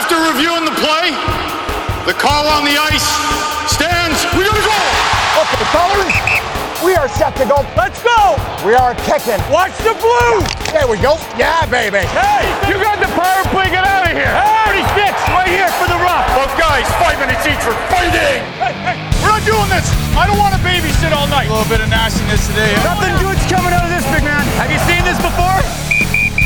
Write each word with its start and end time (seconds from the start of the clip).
After 0.00 0.16
reviewing 0.32 0.64
the 0.64 0.72
play, 0.80 1.12
the 2.08 2.16
call 2.16 2.48
on 2.48 2.64
the 2.64 2.72
ice 2.72 3.04
stands. 3.68 4.16
We 4.32 4.48
gotta 4.48 4.64
go! 4.64 4.80
Okay, 5.44 5.60
fellas, 5.76 6.16
we 6.80 6.96
are 6.96 7.04
set 7.04 7.36
to 7.36 7.44
go. 7.44 7.60
Let's 7.76 8.00
go! 8.00 8.40
We 8.64 8.72
are 8.72 8.96
kicking. 9.04 9.36
Watch 9.52 9.76
the 9.84 9.92
blue! 10.00 10.40
There 10.72 10.88
we 10.88 10.96
go. 11.04 11.20
Yeah, 11.36 11.68
baby. 11.68 12.00
Hey, 12.16 12.48
you 12.64 12.80
got 12.80 12.96
the 12.96 13.12
power 13.12 13.44
play, 13.52 13.68
get 13.68 13.84
out 13.84 14.08
of 14.08 14.16
here! 14.16 14.32
Hey, 14.32 14.80
36, 14.88 15.36
right 15.36 15.52
here 15.52 15.68
for 15.76 15.84
the 15.84 16.00
rough! 16.00 16.24
Both 16.32 16.56
guys, 16.56 16.88
five 16.96 17.20
minutes 17.20 17.44
each 17.44 17.60
for 17.60 17.76
fighting! 17.92 18.40
Hey, 18.56 18.72
hey, 18.80 18.96
we're 19.20 19.36
not 19.36 19.44
doing 19.44 19.68
this! 19.68 19.84
I 20.16 20.24
don't 20.24 20.40
want 20.40 20.56
to 20.56 20.60
babysit 20.64 21.12
all 21.12 21.28
night! 21.28 21.52
A 21.52 21.52
little 21.52 21.68
bit 21.68 21.84
of 21.84 21.92
nastiness 21.92 22.48
today. 22.48 22.72
Nothing 22.88 23.12
good's 23.20 23.44
coming 23.52 23.76
out 23.76 23.84
of 23.84 23.92
this, 23.92 24.08
big 24.08 24.24
man! 24.24 24.48
Have 24.56 24.72
you 24.72 24.80
seen 24.88 25.04
this 25.04 25.20
before? 25.20 25.89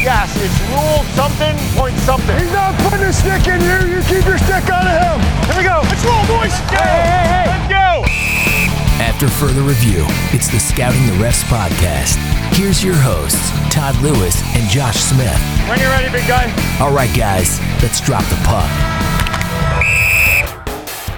Yes, 0.05 0.36
it's 0.36 0.61
rule 0.68 1.00
something, 1.16 1.57
point 1.73 1.96
something. 2.04 2.36
He's 2.39 2.53
not 2.53 2.79
putting 2.80 3.07
a 3.07 3.11
stick 3.11 3.48
in 3.48 3.59
you. 3.64 3.96
You 3.96 4.03
keep 4.03 4.27
your 4.27 4.36
stick 4.36 4.68
out 4.68 4.84
of 4.84 4.93
him. 5.00 5.18
Here 5.49 5.57
we 5.57 5.64
go. 5.64 5.81
Let's 5.81 6.04
roll, 6.04 6.21
boys. 6.29 6.53
Hey, 6.68 6.76
hey, 6.76 7.25
hey. 7.25 7.46
Let's 7.49 7.68
go. 7.72 8.04
After 9.03 9.29
further 9.29 9.62
review, 9.62 10.04
it's 10.35 10.48
the 10.48 10.61
Scouting 10.61 11.07
the 11.07 11.14
Refs 11.25 11.43
podcast. 11.45 12.18
Here's 12.53 12.85
your 12.85 12.96
hosts, 12.96 13.50
Todd 13.72 13.96
Lewis 14.03 14.43
and 14.54 14.68
Josh 14.68 15.00
Smith. 15.00 15.40
When 15.71 15.81
you're 15.81 15.89
ready, 15.89 16.12
big 16.12 16.29
guy. 16.29 16.53
All 16.81 16.93
right, 16.93 17.09
guys, 17.17 17.59
let's 17.82 18.03
drop 18.03 18.25
the 18.25 18.36
puck. 18.45 18.71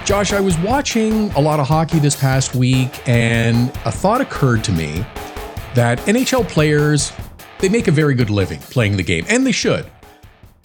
Josh, 0.07 0.33
I 0.33 0.39
was 0.39 0.57
watching 0.59 1.33
a 1.33 1.41
lot 1.41 1.59
of 1.59 1.67
hockey 1.67 1.99
this 1.99 2.15
past 2.15 2.55
week, 2.55 3.03
and 3.09 3.69
a 3.85 3.91
thought 3.91 4.21
occurred 4.21 4.63
to 4.63 4.71
me 4.71 5.05
that 5.75 5.99
NHL 6.07 6.49
players 6.49 7.13
they 7.59 7.69
make 7.69 7.89
a 7.89 7.93
very 7.93 8.15
good 8.15 8.31
living 8.31 8.61
playing 8.61 8.97
the 8.97 9.03
game, 9.03 9.25
and 9.29 9.47
they 9.47 9.53
should. 9.53 9.87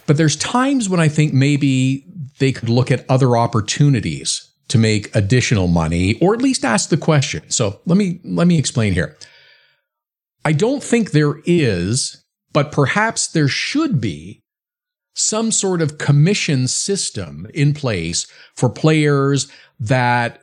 But 0.07 0.17
there's 0.17 0.35
times 0.35 0.89
when 0.89 0.99
I 0.99 1.07
think 1.07 1.33
maybe 1.33 2.05
they 2.39 2.51
could 2.51 2.69
look 2.69 2.91
at 2.91 3.05
other 3.09 3.37
opportunities 3.37 4.51
to 4.69 4.77
make 4.77 5.13
additional 5.15 5.67
money, 5.67 6.17
or 6.19 6.33
at 6.33 6.41
least 6.41 6.65
ask 6.65 6.89
the 6.89 6.97
question. 6.97 7.49
So 7.49 7.79
let 7.85 7.97
me 7.97 8.19
let 8.23 8.47
me 8.47 8.57
explain 8.57 8.93
here. 8.93 9.17
I 10.43 10.53
don't 10.53 10.83
think 10.83 11.11
there 11.11 11.35
is, 11.45 12.23
but 12.51 12.71
perhaps 12.71 13.27
there 13.27 13.47
should 13.47 14.01
be 14.01 14.41
some 15.13 15.51
sort 15.51 15.81
of 15.81 15.97
commission 15.97 16.67
system 16.67 17.47
in 17.53 17.73
place 17.73 18.27
for 18.55 18.69
players 18.69 19.47
that 19.79 20.41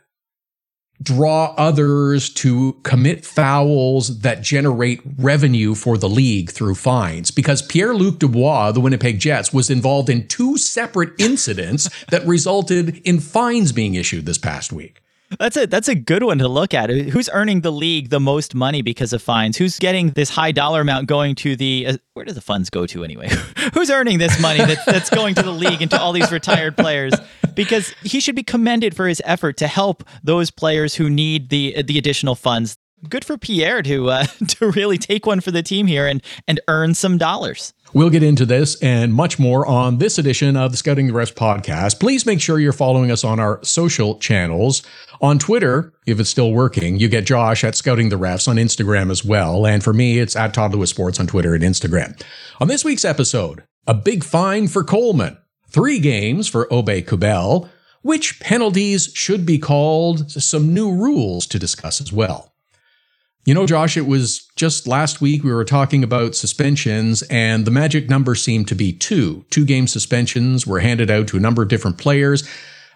draw 1.01 1.53
others 1.57 2.29
to 2.29 2.73
commit 2.83 3.25
fouls 3.25 4.19
that 4.19 4.41
generate 4.41 5.01
revenue 5.17 5.73
for 5.73 5.97
the 5.97 6.09
league 6.09 6.51
through 6.51 6.75
fines 6.75 7.31
because 7.31 7.61
Pierre-Luc 7.61 8.19
Dubois, 8.19 8.71
the 8.71 8.81
Winnipeg 8.81 9.19
Jets, 9.19 9.53
was 9.53 9.69
involved 9.69 10.09
in 10.09 10.27
two 10.27 10.57
separate 10.57 11.13
incidents 11.17 11.89
that 12.09 12.25
resulted 12.25 12.97
in 12.99 13.19
fines 13.19 13.71
being 13.71 13.95
issued 13.95 14.25
this 14.25 14.37
past 14.37 14.73
week. 14.73 15.01
That's 15.37 15.57
a 15.57 15.67
that's 15.67 15.87
a 15.87 15.93
good 15.93 16.23
one 16.23 16.39
to 16.39 16.47
look 16.47 16.73
at. 16.73 16.89
Who's 16.89 17.29
earning 17.31 17.61
the 17.61 17.71
league 17.71 18.09
the 18.09 18.19
most 18.19 18.55
money 18.55 18.81
because 18.81 19.13
of 19.13 19.21
fines? 19.21 19.57
Who's 19.57 19.77
getting 19.77 20.09
this 20.11 20.31
high 20.31 20.51
dollar 20.51 20.81
amount 20.81 21.05
going 21.05 21.35
to 21.35 21.55
the 21.55 21.85
uh, 21.87 21.97
where 22.13 22.25
do 22.25 22.33
the 22.33 22.41
funds 22.41 22.71
go 22.71 22.87
to 22.87 23.03
anyway? 23.03 23.29
Who's 23.75 23.91
earning 23.91 24.17
this 24.17 24.41
money 24.41 24.57
that, 24.57 24.79
that's 24.87 25.11
going 25.11 25.35
to 25.35 25.43
the 25.43 25.51
league 25.51 25.83
and 25.83 25.91
to 25.91 26.01
all 26.01 26.13
these 26.13 26.31
retired 26.31 26.75
players? 26.75 27.13
Because 27.55 27.93
he 28.03 28.19
should 28.19 28.35
be 28.35 28.43
commended 28.43 28.95
for 28.95 29.07
his 29.07 29.21
effort 29.25 29.57
to 29.57 29.67
help 29.67 30.03
those 30.23 30.51
players 30.51 30.95
who 30.95 31.09
need 31.09 31.49
the 31.49 31.81
the 31.83 31.97
additional 31.97 32.35
funds. 32.35 32.75
Good 33.07 33.23
for 33.23 33.37
Pierre 33.37 33.81
to 33.83 34.09
uh, 34.09 34.23
to 34.47 34.71
really 34.71 34.97
take 34.97 35.25
one 35.25 35.39
for 35.39 35.51
the 35.51 35.63
team 35.63 35.87
here 35.87 36.07
and 36.07 36.21
and 36.47 36.59
earn 36.67 36.93
some 36.93 37.17
dollars. 37.17 37.73
We'll 37.91 38.11
get 38.11 38.21
into 38.21 38.45
this 38.45 38.79
and 38.83 39.13
much 39.13 39.39
more 39.39 39.65
on 39.65 39.97
this 39.97 40.19
edition 40.19 40.55
of 40.55 40.71
the 40.71 40.77
Scouting 40.77 41.07
the 41.07 41.13
Refs 41.13 41.33
podcast. 41.33 41.99
Please 41.99 42.23
make 42.23 42.39
sure 42.39 42.59
you're 42.59 42.71
following 42.71 43.09
us 43.09 43.23
on 43.23 43.39
our 43.39 43.59
social 43.63 44.19
channels. 44.19 44.83
On 45.21 45.39
Twitter, 45.39 45.91
if 46.05 46.19
it's 46.19 46.29
still 46.29 46.53
working, 46.53 46.99
you 46.99 47.09
get 47.09 47.25
Josh 47.25 47.63
at 47.63 47.75
Scouting 47.75 48.09
the 48.09 48.15
Refs 48.17 48.47
on 48.47 48.57
Instagram 48.57 49.09
as 49.09 49.25
well. 49.25 49.65
And 49.65 49.83
for 49.83 49.91
me, 49.91 50.19
it's 50.19 50.35
at 50.35 50.53
Todd 50.53 50.73
Lewis 50.73 50.91
Sports 50.91 51.19
on 51.19 51.25
Twitter 51.25 51.55
and 51.55 51.63
Instagram. 51.63 52.21
On 52.59 52.67
this 52.67 52.85
week's 52.85 53.03
episode, 53.03 53.63
a 53.87 53.95
big 53.95 54.23
fine 54.23 54.67
for 54.67 54.83
Coleman, 54.83 55.37
three 55.69 55.99
games 55.99 56.47
for 56.47 56.67
Aube-Kubel, 56.67 57.69
which 58.01 58.39
penalties 58.39 59.11
should 59.13 59.45
be 59.45 59.57
called, 59.57 60.31
some 60.31 60.73
new 60.73 60.91
rules 60.91 61.45
to 61.47 61.59
discuss 61.59 61.99
as 61.99 62.13
well. 62.13 62.53
You 63.45 63.53
know, 63.53 63.65
Josh, 63.65 63.97
it 63.97 64.05
was 64.05 64.47
just 64.55 64.87
last 64.87 65.21
week 65.21 65.43
we 65.43 65.51
were 65.51 65.65
talking 65.65 66.03
about 66.03 66.35
suspensions, 66.35 67.23
and 67.23 67.65
the 67.65 67.71
magic 67.71 68.09
number 68.09 68.35
seemed 68.35 68.67
to 68.67 68.75
be 68.75 68.93
two. 68.93 69.45
Two 69.49 69.65
game 69.65 69.87
suspensions 69.87 70.67
were 70.67 70.81
handed 70.81 71.09
out 71.09 71.27
to 71.29 71.37
a 71.37 71.41
number 71.41 71.61
of 71.61 71.69
different 71.69 71.97
players. 71.97 72.47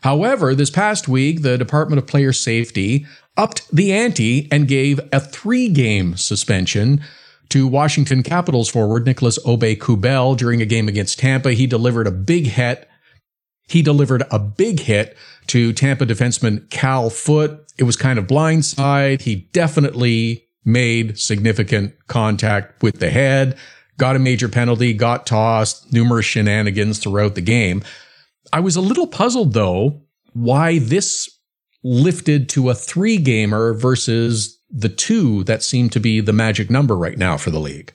However, 0.04 0.54
this 0.54 0.70
past 0.70 1.08
week, 1.08 1.42
the 1.42 1.58
Department 1.58 1.98
of 1.98 2.08
Player 2.08 2.34
Safety 2.34 3.06
upped 3.38 3.68
the 3.74 3.94
ante 3.94 4.48
and 4.52 4.68
gave 4.68 5.00
a 5.12 5.20
three 5.20 5.70
game 5.70 6.18
suspension 6.18 7.02
to 7.50 7.68
Washington 7.68 8.24
Capitals 8.24 8.70
forward 8.70 9.06
Nicolas 9.06 9.38
Aube-Kubel 9.40 10.36
during 10.36 10.62
a 10.62 10.66
game 10.66 10.88
against 10.88 11.20
Tampa. 11.20 11.54
He 11.54 11.68
delivered 11.68 12.08
a 12.08 12.12
big 12.12 12.48
hit. 12.48 12.90
He 13.68 13.82
delivered 13.82 14.24
a 14.32 14.40
big 14.40 14.80
hit 14.80 15.18
to 15.48 15.74
Tampa 15.74 16.06
defenseman 16.06 16.70
Cal 16.70 17.10
Foote. 17.10 17.60
It 17.78 17.84
was 17.84 17.96
kind 17.96 18.20
of 18.20 18.28
blindside. 18.28 19.22
He 19.22 19.48
definitely 19.54 20.48
made 20.66 21.20
significant 21.20 21.94
contact 22.08 22.82
with 22.82 23.00
the 23.00 23.10
head, 23.10 23.58
got 23.98 24.16
a 24.16 24.20
major 24.20 24.48
penalty, 24.48 24.94
got 24.94 25.26
tossed, 25.26 25.92
numerous 25.92 26.26
shenanigans 26.26 27.00
throughout 27.00 27.36
the 27.36 27.42
game. 27.42 27.84
I 28.52 28.60
was 28.60 28.76
a 28.76 28.82
little 28.82 29.08
puzzled 29.08 29.54
though 29.54 30.02
why 30.34 30.80
this 30.80 31.30
lifted 31.84 32.50
to 32.50 32.70
a 32.70 32.76
three 32.76 33.18
gamer 33.18 33.74
versus 33.74 34.60
the 34.74 34.90
two 34.90 35.44
that 35.44 35.62
seem 35.62 35.90
to 35.92 36.00
be 36.00 36.20
the 36.20 36.34
magic 36.34 36.70
number 36.70 36.98
right 36.98 37.18
now 37.18 37.38
for 37.38 37.52
the 37.52 37.60
league. 37.60 37.94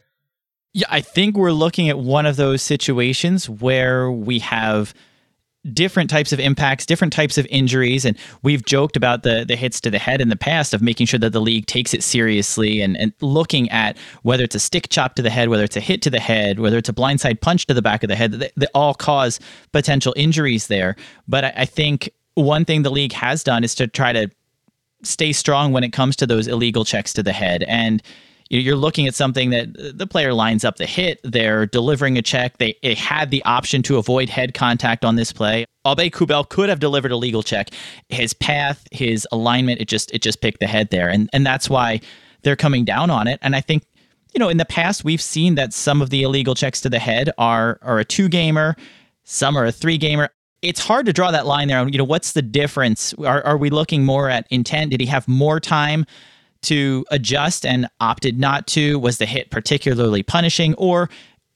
Yeah, 0.72 0.86
I 0.88 1.00
think 1.00 1.36
we're 1.36 1.50
looking 1.52 1.88
at 1.88 1.98
one 1.98 2.24
of 2.24 2.36
those 2.36 2.62
situations 2.62 3.50
where 3.50 4.10
we 4.12 4.38
have 4.38 4.94
different 5.72 6.08
types 6.08 6.32
of 6.32 6.38
impacts, 6.38 6.86
different 6.86 7.12
types 7.12 7.36
of 7.36 7.46
injuries. 7.46 8.04
And 8.04 8.16
we've 8.42 8.64
joked 8.64 8.96
about 8.96 9.24
the 9.24 9.44
the 9.46 9.56
hits 9.56 9.80
to 9.82 9.90
the 9.90 9.98
head 9.98 10.20
in 10.20 10.28
the 10.28 10.36
past 10.36 10.72
of 10.72 10.80
making 10.80 11.06
sure 11.06 11.18
that 11.18 11.32
the 11.32 11.40
league 11.40 11.66
takes 11.66 11.92
it 11.92 12.02
seriously 12.02 12.80
and, 12.80 12.96
and 12.96 13.12
looking 13.20 13.68
at 13.70 13.96
whether 14.22 14.44
it's 14.44 14.54
a 14.54 14.60
stick 14.60 14.88
chop 14.88 15.16
to 15.16 15.22
the 15.22 15.30
head, 15.30 15.48
whether 15.48 15.64
it's 15.64 15.76
a 15.76 15.80
hit 15.80 16.00
to 16.02 16.10
the 16.10 16.20
head, 16.20 16.60
whether 16.60 16.78
it's 16.78 16.88
a 16.88 16.92
blindside 16.92 17.40
punch 17.40 17.66
to 17.66 17.74
the 17.74 17.82
back 17.82 18.04
of 18.04 18.08
the 18.08 18.16
head, 18.16 18.32
they, 18.32 18.50
they 18.56 18.66
all 18.72 18.94
cause 18.94 19.40
potential 19.72 20.14
injuries 20.16 20.68
there. 20.68 20.94
But 21.26 21.44
I, 21.44 21.52
I 21.56 21.64
think 21.64 22.10
one 22.34 22.64
thing 22.64 22.82
the 22.82 22.90
league 22.90 23.12
has 23.12 23.42
done 23.42 23.64
is 23.64 23.74
to 23.76 23.88
try 23.88 24.12
to 24.12 24.30
stay 25.02 25.32
strong 25.32 25.72
when 25.72 25.84
it 25.84 25.92
comes 25.92 26.16
to 26.16 26.26
those 26.26 26.46
illegal 26.46 26.84
checks 26.84 27.12
to 27.14 27.22
the 27.22 27.32
head. 27.32 27.62
And 27.64 28.02
you're 28.50 28.76
looking 28.76 29.06
at 29.06 29.14
something 29.14 29.50
that 29.50 29.68
uh, 29.78 29.92
the 29.94 30.06
player 30.06 30.32
lines 30.32 30.64
up 30.64 30.76
the 30.76 30.86
hit. 30.86 31.20
They're 31.22 31.66
delivering 31.66 32.16
a 32.16 32.22
check. 32.22 32.58
They, 32.58 32.76
had 32.96 33.30
the 33.30 33.44
option 33.44 33.82
to 33.84 33.98
avoid 33.98 34.28
head 34.28 34.54
contact 34.54 35.04
on 35.04 35.16
this 35.16 35.32
play. 35.32 35.66
Aube-Kubel 35.86 36.48
could 36.48 36.68
have 36.68 36.80
delivered 36.80 37.12
a 37.12 37.16
legal 37.16 37.42
check. 37.42 37.70
His 38.08 38.32
path, 38.32 38.86
his 38.90 39.26
alignment, 39.32 39.80
it 39.80 39.88
just 39.88 40.10
it 40.12 40.22
just 40.22 40.40
picked 40.40 40.60
the 40.60 40.66
head 40.66 40.90
there, 40.90 41.08
and 41.08 41.30
and 41.32 41.46
that's 41.46 41.70
why 41.70 42.00
they're 42.42 42.56
coming 42.56 42.84
down 42.84 43.10
on 43.10 43.26
it. 43.26 43.38
And 43.42 43.54
I 43.54 43.60
think 43.60 43.84
you 44.34 44.38
know 44.38 44.48
in 44.48 44.56
the 44.56 44.64
past 44.64 45.04
we've 45.04 45.22
seen 45.22 45.54
that 45.54 45.72
some 45.72 46.02
of 46.02 46.10
the 46.10 46.22
illegal 46.22 46.54
checks 46.54 46.80
to 46.82 46.90
the 46.90 46.98
head 46.98 47.30
are 47.38 47.78
are 47.82 47.98
a 47.98 48.04
two 48.04 48.28
gamer, 48.28 48.76
some 49.24 49.56
are 49.56 49.64
a 49.64 49.72
three 49.72 49.98
gamer 49.98 50.30
it's 50.62 50.80
hard 50.80 51.06
to 51.06 51.12
draw 51.12 51.30
that 51.30 51.46
line 51.46 51.68
there. 51.68 51.86
You 51.88 51.98
know, 51.98 52.04
what's 52.04 52.32
the 52.32 52.42
difference? 52.42 53.14
Are, 53.14 53.44
are 53.44 53.56
we 53.56 53.70
looking 53.70 54.04
more 54.04 54.28
at 54.28 54.46
intent? 54.50 54.90
Did 54.90 55.00
he 55.00 55.06
have 55.06 55.28
more 55.28 55.60
time 55.60 56.04
to 56.62 57.04
adjust 57.10 57.64
and 57.64 57.88
opted 58.00 58.38
not 58.38 58.66
to? 58.68 58.98
Was 58.98 59.18
the 59.18 59.26
hit 59.26 59.50
particularly 59.50 60.22
punishing, 60.22 60.74
or 60.74 61.08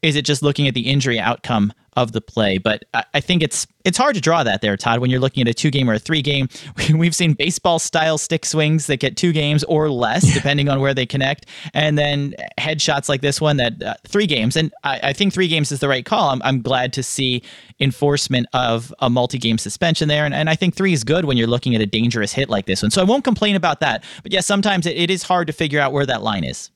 is 0.02 0.16
it 0.16 0.24
just 0.24 0.42
looking 0.42 0.66
at 0.66 0.74
the 0.74 0.90
injury 0.90 1.18
outcome 1.18 1.72
of 1.94 2.12
the 2.12 2.20
play? 2.20 2.58
But 2.58 2.84
I, 2.92 3.04
I 3.14 3.20
think 3.20 3.42
it's 3.42 3.66
it's 3.84 3.98
hard 3.98 4.14
to 4.14 4.20
draw 4.20 4.42
that 4.44 4.60
there, 4.60 4.76
Todd. 4.76 5.00
When 5.00 5.10
you're 5.10 5.20
looking 5.20 5.42
at 5.42 5.48
a 5.48 5.54
two 5.54 5.70
game 5.70 5.88
or 5.88 5.94
a 5.94 5.98
three 5.98 6.22
game, 6.22 6.48
we've 6.94 7.14
seen 7.14 7.34
baseball 7.34 7.78
style 7.78 8.18
stick 8.18 8.44
swings 8.44 8.86
that 8.88 8.98
get 8.98 9.16
two 9.16 9.32
games 9.32 9.64
or 9.64 9.90
less, 9.90 10.34
depending 10.34 10.68
on 10.68 10.80
where 10.80 10.92
they 10.92 11.06
connect, 11.06 11.46
and 11.72 11.96
then 11.96 12.34
headshots 12.58 13.08
like 13.08 13.20
this 13.20 13.40
one 13.40 13.56
that 13.58 13.82
uh, 13.82 13.94
three 14.06 14.26
games. 14.26 14.56
And 14.56 14.72
I, 14.82 15.00
I, 15.02 15.12
think 15.12 15.32
three 15.32 15.48
games 15.48 15.72
is 15.72 15.80
the 15.80 15.88
right 15.88 16.04
call. 16.04 16.30
I'm, 16.30 16.42
I'm 16.42 16.62
glad 16.62 16.92
to 16.94 17.02
see 17.02 17.42
enforcement 17.80 18.46
of 18.52 18.92
a 18.98 19.08
multi 19.08 19.38
game 19.38 19.58
suspension 19.58 20.08
there, 20.08 20.24
and, 20.24 20.34
and 20.34 20.50
I 20.50 20.56
think 20.56 20.74
three 20.74 20.92
is 20.92 21.04
good 21.04 21.24
when 21.24 21.36
you're 21.36 21.46
looking 21.46 21.74
at 21.74 21.80
a 21.80 21.86
dangerous 21.86 22.32
hit 22.32 22.48
like 22.48 22.66
this 22.66 22.82
one. 22.82 22.90
So 22.90 23.00
I 23.00 23.04
won't 23.04 23.24
complain 23.24 23.56
about 23.56 23.80
that. 23.80 24.04
But 24.22 24.32
yeah, 24.32 24.40
sometimes 24.40 24.86
it, 24.86 24.96
it 24.96 25.10
is 25.10 25.22
hard 25.22 25.46
to 25.46 25.52
figure 25.52 25.80
out 25.80 25.92
where 25.92 26.06
that 26.06 26.22
line 26.22 26.44
is. 26.44 26.70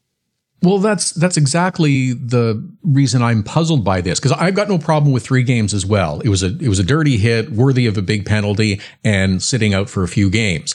Well, 0.62 0.78
that's 0.78 1.10
that's 1.10 1.36
exactly 1.36 2.12
the 2.12 2.66
reason 2.82 3.22
I'm 3.22 3.42
puzzled 3.42 3.84
by 3.84 4.00
this 4.00 4.18
because 4.18 4.32
I've 4.32 4.54
got 4.54 4.68
no 4.68 4.78
problem 4.78 5.12
with 5.12 5.22
three 5.22 5.42
games 5.42 5.74
as 5.74 5.84
well. 5.84 6.20
It 6.20 6.28
was 6.28 6.42
a 6.42 6.56
it 6.58 6.68
was 6.68 6.78
a 6.78 6.84
dirty 6.84 7.18
hit, 7.18 7.52
worthy 7.52 7.86
of 7.86 7.98
a 7.98 8.02
big 8.02 8.24
penalty, 8.24 8.80
and 9.04 9.42
sitting 9.42 9.74
out 9.74 9.90
for 9.90 10.02
a 10.02 10.08
few 10.08 10.30
games. 10.30 10.74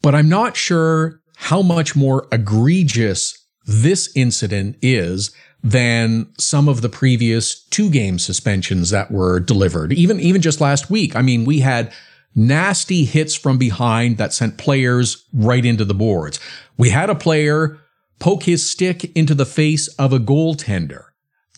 But 0.00 0.14
I'm 0.14 0.28
not 0.28 0.56
sure 0.56 1.20
how 1.36 1.60
much 1.62 1.96
more 1.96 2.28
egregious 2.30 3.36
this 3.66 4.10
incident 4.14 4.76
is 4.80 5.32
than 5.62 6.32
some 6.38 6.68
of 6.68 6.82
the 6.82 6.88
previous 6.88 7.62
two 7.64 7.88
game 7.90 8.18
suspensions 8.18 8.90
that 8.90 9.10
were 9.10 9.38
delivered. 9.38 9.92
Even, 9.92 10.18
even 10.18 10.42
just 10.42 10.60
last 10.60 10.90
week. 10.90 11.14
I 11.14 11.22
mean, 11.22 11.44
we 11.44 11.60
had 11.60 11.92
nasty 12.34 13.04
hits 13.04 13.34
from 13.34 13.58
behind 13.58 14.18
that 14.18 14.32
sent 14.32 14.58
players 14.58 15.24
right 15.32 15.64
into 15.64 15.84
the 15.84 15.94
boards. 15.94 16.40
We 16.76 16.90
had 16.90 17.10
a 17.10 17.14
player 17.14 17.78
poke 18.22 18.44
his 18.44 18.70
stick 18.70 19.10
into 19.16 19.34
the 19.34 19.44
face 19.44 19.88
of 19.98 20.12
a 20.12 20.20
goaltender. 20.20 21.06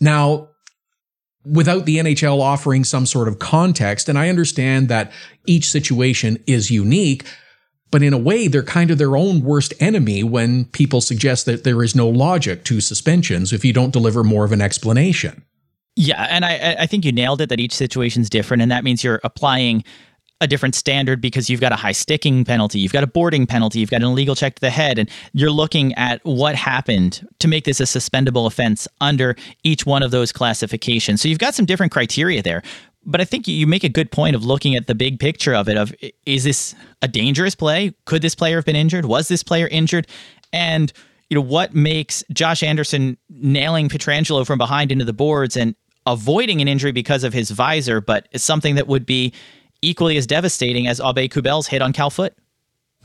Now, 0.00 0.48
without 1.44 1.84
the 1.84 1.98
NHL 1.98 2.40
offering 2.40 2.84
some 2.84 3.04
sort 3.04 3.28
of 3.28 3.38
context, 3.38 4.08
and 4.08 4.18
I 4.18 4.30
understand 4.30 4.88
that 4.88 5.12
each 5.44 5.68
situation 5.68 6.42
is 6.46 6.70
unique, 6.70 7.26
but 7.90 8.02
in 8.02 8.14
a 8.14 8.18
way, 8.18 8.48
they're 8.48 8.62
kind 8.62 8.90
of 8.90 8.96
their 8.96 9.14
own 9.14 9.42
worst 9.42 9.74
enemy 9.78 10.24
when 10.24 10.64
people 10.64 11.02
suggest 11.02 11.44
that 11.44 11.64
there 11.64 11.82
is 11.82 11.94
no 11.94 12.08
logic 12.08 12.64
to 12.64 12.80
suspensions 12.80 13.52
if 13.52 13.62
you 13.62 13.74
don't 13.74 13.92
deliver 13.92 14.24
more 14.24 14.46
of 14.46 14.52
an 14.52 14.62
explanation. 14.62 15.44
Yeah, 15.96 16.26
and 16.30 16.46
I, 16.46 16.76
I 16.80 16.86
think 16.86 17.04
you 17.04 17.12
nailed 17.12 17.42
it 17.42 17.50
that 17.50 17.60
each 17.60 17.74
situation 17.74 18.22
is 18.22 18.30
different, 18.30 18.62
and 18.62 18.72
that 18.72 18.84
means 18.84 19.04
you're 19.04 19.20
applying 19.22 19.84
a 20.40 20.46
different 20.46 20.74
standard 20.74 21.20
because 21.20 21.48
you've 21.48 21.60
got 21.60 21.72
a 21.72 21.76
high 21.76 21.92
sticking 21.92 22.44
penalty, 22.44 22.78
you've 22.78 22.92
got 22.92 23.04
a 23.04 23.06
boarding 23.06 23.46
penalty, 23.46 23.78
you've 23.78 23.90
got 23.90 24.02
an 24.02 24.08
illegal 24.08 24.34
check 24.34 24.56
to 24.56 24.60
the 24.60 24.70
head, 24.70 24.98
and 24.98 25.08
you're 25.32 25.50
looking 25.50 25.94
at 25.94 26.24
what 26.24 26.54
happened 26.54 27.26
to 27.38 27.48
make 27.48 27.64
this 27.64 27.80
a 27.80 27.84
suspendable 27.84 28.46
offense 28.46 28.86
under 29.00 29.36
each 29.62 29.86
one 29.86 30.02
of 30.02 30.10
those 30.10 30.32
classifications. 30.32 31.20
So 31.22 31.28
you've 31.28 31.38
got 31.38 31.54
some 31.54 31.66
different 31.66 31.92
criteria 31.92 32.42
there 32.42 32.62
but 33.06 33.20
I 33.20 33.24
think 33.24 33.46
you 33.46 33.66
make 33.66 33.84
a 33.84 33.88
good 33.88 34.10
point 34.10 34.34
of 34.34 34.44
looking 34.44 34.74
at 34.74 34.86
the 34.86 34.94
big 34.94 35.18
picture 35.20 35.54
of 35.54 35.68
it 35.68 35.76
of 35.76 35.94
is 36.24 36.44
this 36.44 36.74
a 37.02 37.08
dangerous 37.08 37.54
play? 37.54 37.94
Could 38.06 38.22
this 38.22 38.34
player 38.34 38.56
have 38.56 38.64
been 38.64 38.76
injured? 38.76 39.04
Was 39.04 39.28
this 39.28 39.42
player 39.42 39.68
injured? 39.68 40.06
And 40.52 40.92
you 41.28 41.34
know 41.34 41.42
what 41.42 41.74
makes 41.74 42.24
Josh 42.32 42.62
Anderson 42.62 43.18
nailing 43.28 43.88
Pietrangelo 43.88 44.46
from 44.46 44.58
behind 44.58 44.92
into 44.92 45.04
the 45.04 45.12
boards 45.12 45.56
and 45.56 45.74
avoiding 46.06 46.60
an 46.60 46.68
injury 46.68 46.92
because 46.92 47.24
of 47.24 47.32
his 47.32 47.50
visor, 47.50 48.00
but 48.00 48.28
it's 48.32 48.44
something 48.44 48.74
that 48.74 48.86
would 48.86 49.06
be 49.06 49.32
equally 49.86 50.16
as 50.16 50.26
devastating 50.26 50.86
as 50.86 51.00
Aube-Kubel's 51.00 51.68
hit 51.68 51.82
on 51.82 51.92
Cal 51.92 52.10
Foote. 52.10 52.34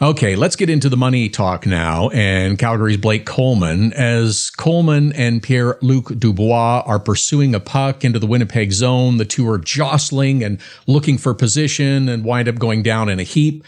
Okay, 0.02 0.38
let's 0.38 0.56
get 0.56 0.70
into 0.70 0.88
the 0.88 0.96
money 0.96 1.28
talk 1.28 1.66
now. 1.66 2.08
And 2.10 2.58
Calgary's 2.58 2.96
Blake 2.96 3.26
Coleman, 3.26 3.92
as 3.92 4.50
Coleman 4.52 5.12
and 5.12 5.44
Pierre 5.44 5.78
Luc 5.82 6.18
Dubois 6.18 6.84
are 6.86 7.00
pursuing 7.00 7.54
a 7.54 7.60
puck 7.60 8.06
into 8.06 8.18
the 8.18 8.26
Winnipeg 8.26 8.72
zone, 8.72 9.18
the 9.18 9.26
two 9.26 9.50
are 9.50 9.58
jostling 9.58 10.42
and 10.42 10.62
looking 10.88 11.18
for 11.18 11.34
position 11.34 12.08
and 12.08 12.24
wind 12.24 12.48
up 12.48 12.56
going 12.56 12.82
down 12.82 13.10
in 13.10 13.20
a 13.20 13.24
heap. 13.24 13.66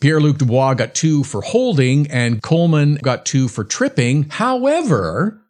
Pierre 0.00 0.20
Luc 0.20 0.38
Dubois 0.38 0.74
got 0.74 0.96
two 0.96 1.22
for 1.22 1.42
holding 1.42 2.10
and 2.10 2.42
Coleman 2.42 2.96
got 2.96 3.24
two 3.24 3.46
for 3.46 3.62
tripping. 3.62 4.24
However, 4.30 5.40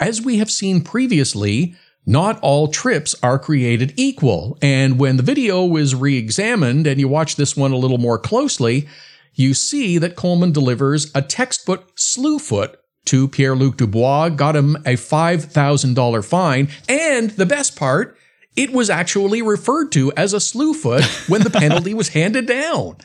as 0.00 0.22
we 0.22 0.38
have 0.38 0.50
seen 0.50 0.80
previously, 0.80 1.76
not 2.08 2.40
all 2.40 2.68
trips 2.68 3.14
are 3.22 3.38
created 3.38 3.92
equal. 3.96 4.56
And 4.62 4.98
when 4.98 5.18
the 5.18 5.22
video 5.22 5.76
is 5.76 5.94
re 5.94 6.16
examined 6.16 6.86
and 6.86 6.98
you 6.98 7.06
watch 7.06 7.36
this 7.36 7.54
one 7.54 7.70
a 7.70 7.76
little 7.76 7.98
more 7.98 8.18
closely, 8.18 8.88
you 9.34 9.52
see 9.52 9.98
that 9.98 10.16
Coleman 10.16 10.50
delivers 10.50 11.12
a 11.14 11.20
textbook 11.20 11.92
slew 11.96 12.38
foot 12.38 12.80
to 13.04 13.28
Pierre 13.28 13.54
Luc 13.54 13.76
Dubois, 13.76 14.30
got 14.30 14.56
him 14.56 14.76
a 14.86 14.96
$5,000 14.96 16.24
fine. 16.24 16.68
And 16.88 17.30
the 17.30 17.46
best 17.46 17.76
part, 17.76 18.16
it 18.56 18.72
was 18.72 18.90
actually 18.90 19.40
referred 19.40 19.92
to 19.92 20.12
as 20.16 20.32
a 20.32 20.40
slew 20.40 20.74
foot 20.74 21.04
when 21.28 21.42
the 21.42 21.50
penalty 21.50 21.94
was 21.94 22.08
handed 22.08 22.46
down. 22.46 22.96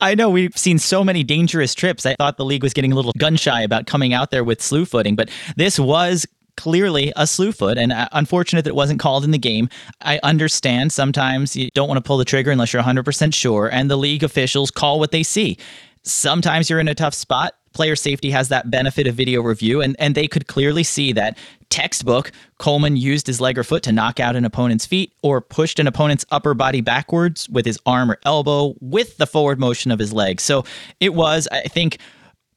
I 0.00 0.14
know 0.14 0.30
we've 0.30 0.56
seen 0.56 0.78
so 0.78 1.04
many 1.04 1.22
dangerous 1.22 1.74
trips. 1.74 2.06
I 2.06 2.14
thought 2.14 2.36
the 2.36 2.44
league 2.44 2.62
was 2.62 2.72
getting 2.72 2.92
a 2.92 2.94
little 2.94 3.12
gun 3.18 3.36
shy 3.36 3.62
about 3.62 3.86
coming 3.86 4.12
out 4.12 4.30
there 4.30 4.44
with 4.44 4.62
slew 4.62 4.84
footing, 4.84 5.16
but 5.16 5.30
this 5.56 5.78
was 5.78 6.26
clearly 6.56 7.12
a 7.16 7.26
slew 7.26 7.52
foot 7.52 7.78
and 7.78 7.92
uh, 7.92 8.08
unfortunate 8.12 8.62
that 8.64 8.70
it 8.70 8.76
wasn't 8.76 9.00
called 9.00 9.24
in 9.24 9.30
the 9.30 9.38
game. 9.38 9.68
I 10.00 10.18
understand 10.22 10.92
sometimes 10.92 11.56
you 11.56 11.68
don't 11.74 11.88
want 11.88 11.98
to 11.98 12.06
pull 12.06 12.18
the 12.18 12.24
trigger 12.24 12.50
unless 12.50 12.72
you're 12.72 12.82
100% 12.82 13.34
sure 13.34 13.68
and 13.68 13.90
the 13.90 13.96
league 13.96 14.22
officials 14.22 14.70
call 14.70 14.98
what 14.98 15.12
they 15.12 15.22
see. 15.22 15.58
Sometimes 16.02 16.70
you're 16.70 16.80
in 16.80 16.88
a 16.88 16.94
tough 16.94 17.14
spot. 17.14 17.54
Player 17.72 17.96
safety 17.96 18.30
has 18.30 18.48
that 18.48 18.70
benefit 18.70 19.06
of 19.06 19.14
video 19.14 19.42
review 19.42 19.82
and 19.82 19.96
and 19.98 20.14
they 20.14 20.26
could 20.26 20.46
clearly 20.46 20.82
see 20.82 21.12
that 21.12 21.36
textbook 21.68 22.32
Coleman 22.58 22.96
used 22.96 23.26
his 23.26 23.38
leg 23.38 23.58
or 23.58 23.64
foot 23.64 23.82
to 23.82 23.92
knock 23.92 24.18
out 24.18 24.34
an 24.34 24.46
opponent's 24.46 24.86
feet 24.86 25.12
or 25.22 25.42
pushed 25.42 25.78
an 25.78 25.86
opponent's 25.86 26.24
upper 26.30 26.54
body 26.54 26.80
backwards 26.80 27.50
with 27.50 27.66
his 27.66 27.78
arm 27.84 28.10
or 28.10 28.18
elbow 28.24 28.74
with 28.80 29.18
the 29.18 29.26
forward 29.26 29.58
motion 29.58 29.90
of 29.90 29.98
his 29.98 30.10
leg. 30.10 30.40
So 30.40 30.64
it 31.00 31.12
was 31.12 31.48
I 31.52 31.62
think 31.62 31.98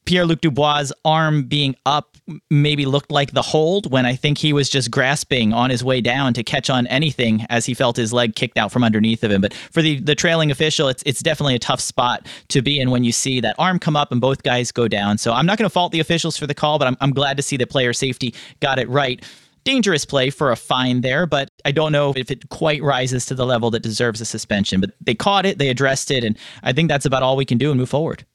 Pierre 0.06 0.26
Luc 0.26 0.42
Dubois' 0.42 0.92
arm 1.06 1.44
being 1.44 1.76
up 1.86 2.09
maybe 2.50 2.86
looked 2.86 3.12
like 3.12 3.32
the 3.32 3.42
hold 3.42 3.92
when 3.92 4.06
I 4.06 4.16
think 4.16 4.38
he 4.38 4.54
was 4.54 4.70
just 4.70 4.92
grasping 4.92 5.54
on 5.54 5.70
his 5.70 5.84
way 5.84 6.02
down 6.02 6.34
to 6.34 6.44
catch 6.44 6.70
on 6.70 6.88
anything 6.88 7.46
as 7.50 7.66
he 7.66 7.74
felt 7.74 7.98
his 7.98 8.14
leg 8.14 8.36
kicked 8.36 8.58
out 8.58 8.72
from 8.72 8.84
underneath 8.84 9.24
of 9.24 9.32
him. 9.32 9.42
But 9.42 9.54
for 9.54 9.82
the, 9.82 10.00
the 10.00 10.16
trailing 10.16 10.52
official, 10.52 10.88
it's 10.88 11.04
it's 11.06 11.22
definitely 11.22 11.56
a 11.56 11.60
tough 11.60 11.80
spot 11.80 12.28
to 12.50 12.62
be 12.62 12.80
in 12.80 12.92
when 12.92 13.04
you 13.04 13.12
see 13.12 13.40
that 13.42 13.56
arm 13.58 13.80
come 13.80 13.96
up 13.96 14.12
and 14.12 14.22
both 14.22 14.44
guys 14.44 14.72
go 14.72 14.88
down. 14.88 15.18
So 15.18 15.34
I'm 15.34 15.46
not 15.46 15.58
going 15.58 15.66
to 15.66 15.74
fault 15.74 15.92
the 15.92 16.00
officials 16.00 16.38
for 16.38 16.48
the 16.48 16.54
call, 16.54 16.80
but 16.80 16.88
I'm, 16.88 16.98
I'm 17.02 17.12
glad 17.12 17.38
to 17.38 17.44
see 17.44 17.58
that 17.58 17.70
player 17.70 17.94
safety 17.94 18.34
got 18.60 18.80
it 18.80 18.90
right 18.90 19.24
dangerous 19.64 20.06
play 20.06 20.30
for 20.30 20.52
a 20.52 20.56
fine 20.56 21.02
there, 21.02 21.26
but 21.26 21.50
I 21.66 21.72
don't 21.72 21.92
know 21.92 22.14
if 22.16 22.32
it 22.32 22.50
quite 22.50 22.82
rises 22.82 23.26
to 23.28 23.36
the 23.36 23.46
level 23.46 23.70
that 23.72 23.82
deserves 23.82 24.22
a 24.22 24.26
suspension. 24.26 24.82
But 24.82 24.92
they 25.02 25.14
caught 25.14 25.46
it, 25.46 25.58
they 25.58 25.70
addressed 25.70 26.12
it, 26.12 26.24
and 26.24 26.38
I 26.64 26.74
think 26.74 26.90
that's 26.90 27.06
about 27.06 27.24
all 27.24 27.36
we 27.36 27.46
can 27.46 27.58
do 27.58 27.70
and 27.70 27.80
move 27.80 27.90
forward. 27.90 28.26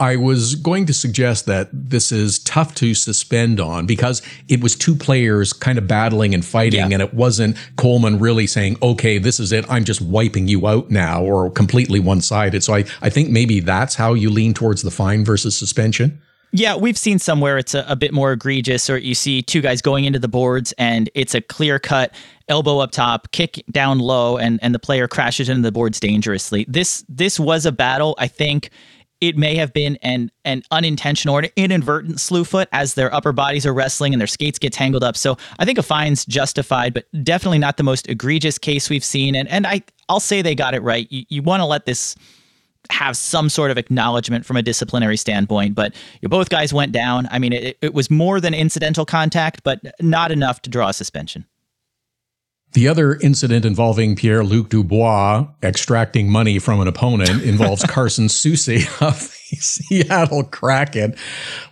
I 0.00 0.16
was 0.16 0.56
going 0.56 0.86
to 0.86 0.94
suggest 0.94 1.46
that 1.46 1.68
this 1.72 2.10
is 2.10 2.40
tough 2.40 2.74
to 2.76 2.94
suspend 2.94 3.60
on 3.60 3.86
because 3.86 4.22
it 4.48 4.60
was 4.60 4.74
two 4.74 4.96
players 4.96 5.52
kind 5.52 5.78
of 5.78 5.86
battling 5.86 6.34
and 6.34 6.44
fighting, 6.44 6.80
yeah. 6.80 6.94
and 6.94 7.00
it 7.00 7.14
wasn't 7.14 7.56
Coleman 7.76 8.18
really 8.18 8.48
saying, 8.48 8.76
okay, 8.82 9.18
this 9.18 9.38
is 9.38 9.52
it. 9.52 9.64
I'm 9.70 9.84
just 9.84 10.00
wiping 10.00 10.48
you 10.48 10.66
out 10.66 10.90
now 10.90 11.22
or 11.22 11.48
completely 11.48 12.00
one 12.00 12.20
sided. 12.20 12.64
So 12.64 12.74
I, 12.74 12.84
I 13.02 13.10
think 13.10 13.30
maybe 13.30 13.60
that's 13.60 13.94
how 13.94 14.14
you 14.14 14.30
lean 14.30 14.52
towards 14.52 14.82
the 14.82 14.90
fine 14.90 15.24
versus 15.24 15.56
suspension. 15.56 16.20
Yeah, 16.50 16.76
we've 16.76 16.98
seen 16.98 17.20
somewhere 17.20 17.58
it's 17.58 17.74
a, 17.74 17.84
a 17.88 17.96
bit 17.96 18.12
more 18.12 18.32
egregious, 18.32 18.90
or 18.90 18.98
you 18.98 19.14
see 19.14 19.42
two 19.42 19.60
guys 19.60 19.80
going 19.80 20.04
into 20.04 20.18
the 20.18 20.28
boards 20.28 20.72
and 20.78 21.08
it's 21.14 21.34
a 21.34 21.40
clear 21.40 21.78
cut 21.78 22.14
elbow 22.48 22.78
up 22.78 22.90
top, 22.90 23.30
kick 23.30 23.64
down 23.70 24.00
low, 24.00 24.38
and 24.38 24.58
and 24.62 24.74
the 24.74 24.78
player 24.78 25.06
crashes 25.06 25.48
into 25.48 25.62
the 25.62 25.72
boards 25.72 26.00
dangerously. 26.00 26.64
This 26.68 27.04
this 27.08 27.38
was 27.38 27.64
a 27.64 27.72
battle, 27.72 28.14
I 28.18 28.26
think 28.26 28.70
it 29.28 29.36
may 29.36 29.56
have 29.56 29.72
been 29.72 29.96
an 30.02 30.30
an 30.44 30.62
unintentional 30.70 31.36
or 31.36 31.44
inadvertent 31.56 32.20
slew 32.20 32.44
foot 32.44 32.68
as 32.72 32.94
their 32.94 33.12
upper 33.14 33.32
bodies 33.32 33.64
are 33.66 33.72
wrestling 33.72 34.12
and 34.12 34.20
their 34.20 34.26
skates 34.26 34.58
get 34.58 34.72
tangled 34.72 35.04
up. 35.04 35.16
So 35.16 35.36
I 35.58 35.64
think 35.64 35.78
a 35.78 35.82
fine's 35.82 36.24
justified, 36.24 36.94
but 36.94 37.06
definitely 37.24 37.58
not 37.58 37.76
the 37.76 37.82
most 37.82 38.08
egregious 38.08 38.58
case 38.58 38.90
we've 38.90 39.04
seen. 39.04 39.34
And 39.34 39.48
and 39.48 39.66
I 39.66 39.82
I'll 40.08 40.20
say 40.20 40.42
they 40.42 40.54
got 40.54 40.74
it 40.74 40.82
right. 40.82 41.10
You, 41.10 41.24
you 41.28 41.42
want 41.42 41.60
to 41.60 41.66
let 41.66 41.86
this 41.86 42.16
have 42.90 43.16
some 43.16 43.48
sort 43.48 43.70
of 43.70 43.78
acknowledgement 43.78 44.44
from 44.44 44.56
a 44.58 44.62
disciplinary 44.62 45.16
standpoint, 45.16 45.74
but 45.74 45.94
you 46.20 46.28
both 46.28 46.50
guys 46.50 46.74
went 46.74 46.92
down. 46.92 47.26
I 47.30 47.38
mean, 47.38 47.54
it, 47.54 47.78
it 47.80 47.94
was 47.94 48.10
more 48.10 48.40
than 48.40 48.52
incidental 48.52 49.06
contact, 49.06 49.62
but 49.64 49.80
not 50.02 50.30
enough 50.30 50.60
to 50.62 50.70
draw 50.70 50.88
a 50.88 50.92
suspension. 50.92 51.46
The 52.74 52.88
other 52.88 53.14
incident 53.14 53.64
involving 53.64 54.16
Pierre 54.16 54.42
Luc 54.42 54.68
Dubois 54.68 55.46
extracting 55.62 56.28
money 56.28 56.58
from 56.58 56.80
an 56.80 56.88
opponent 56.88 57.42
involves 57.44 57.84
Carson 57.84 58.26
Soucy 58.26 58.84
of 59.00 59.32
the 59.50 59.56
Seattle 59.56 60.42
Kraken. 60.42 61.14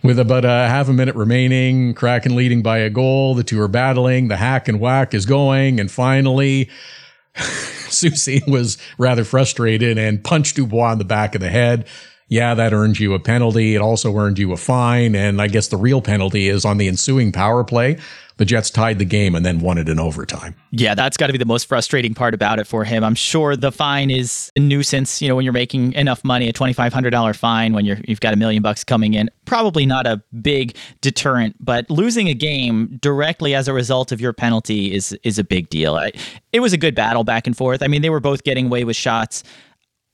With 0.01 0.17
about 0.17 0.45
a 0.45 0.47
half 0.47 0.87
a 0.87 0.93
minute 0.93 1.15
remaining, 1.15 1.93
Kraken 1.93 2.37
leading 2.37 2.63
by 2.63 2.77
a 2.77 2.89
goal. 2.89 3.35
The 3.35 3.43
two 3.43 3.59
are 3.59 3.67
battling. 3.67 4.29
The 4.29 4.37
hack 4.37 4.69
and 4.69 4.79
whack 4.79 5.13
is 5.13 5.25
going. 5.25 5.81
And 5.81 5.91
finally, 5.91 6.69
Soucy 7.35 8.49
was 8.49 8.77
rather 8.97 9.25
frustrated 9.25 9.97
and 9.97 10.23
punched 10.23 10.55
Dubois 10.55 10.93
in 10.93 10.99
the 10.99 11.05
back 11.05 11.35
of 11.35 11.41
the 11.41 11.49
head 11.49 11.85
yeah, 12.27 12.53
that 12.55 12.73
earned 12.73 12.99
you 12.99 13.13
a 13.13 13.19
penalty. 13.19 13.75
It 13.75 13.81
also 13.81 14.15
earned 14.17 14.39
you 14.39 14.51
a 14.53 14.57
fine. 14.57 15.15
And 15.15 15.41
I 15.41 15.47
guess 15.47 15.67
the 15.67 15.77
real 15.77 16.01
penalty 16.01 16.47
is 16.47 16.65
on 16.65 16.77
the 16.77 16.87
ensuing 16.87 17.31
power 17.31 17.63
play. 17.63 17.97
The 18.37 18.45
Jets 18.45 18.71
tied 18.71 18.97
the 18.97 19.05
game 19.05 19.35
and 19.35 19.45
then 19.45 19.59
won 19.59 19.77
it 19.77 19.87
in 19.87 19.99
overtime. 19.99 20.55
Yeah, 20.71 20.95
that's 20.95 21.17
got 21.17 21.27
to 21.27 21.33
be 21.33 21.37
the 21.37 21.45
most 21.45 21.67
frustrating 21.67 22.15
part 22.15 22.33
about 22.33 22.57
it 22.57 22.65
for 22.65 22.83
him. 22.83 23.03
I'm 23.03 23.13
sure 23.13 23.55
the 23.55 23.71
fine 23.71 24.09
is 24.09 24.51
a 24.55 24.59
nuisance. 24.59 25.21
You 25.21 25.27
know, 25.27 25.35
when 25.35 25.43
you're 25.43 25.53
making 25.53 25.93
enough 25.93 26.23
money, 26.23 26.49
a 26.49 26.53
$2,500 26.53 27.35
fine 27.35 27.73
when 27.73 27.85
you're 27.85 27.99
you've 28.07 28.21
got 28.21 28.33
a 28.33 28.35
million 28.35 28.63
bucks 28.63 28.83
coming 28.83 29.13
in, 29.13 29.29
probably 29.45 29.85
not 29.85 30.07
a 30.07 30.23
big 30.41 30.75
deterrent. 31.01 31.55
But 31.59 31.87
losing 31.91 32.27
a 32.27 32.33
game 32.33 32.97
directly 33.01 33.53
as 33.53 33.67
a 33.67 33.73
result 33.73 34.11
of 34.11 34.19
your 34.19 34.33
penalty 34.33 34.91
is 34.95 35.13
is 35.23 35.37
a 35.37 35.43
big 35.43 35.69
deal. 35.69 35.93
I, 35.95 36.11
it 36.51 36.61
was 36.61 36.73
a 36.73 36.77
good 36.77 36.95
battle 36.95 37.23
back 37.23 37.45
and 37.45 37.55
forth. 37.55 37.83
I 37.83 37.87
mean, 37.87 38.01
they 38.01 38.09
were 38.09 38.19
both 38.19 38.43
getting 38.43 38.65
away 38.65 38.83
with 38.83 38.95
shots. 38.95 39.43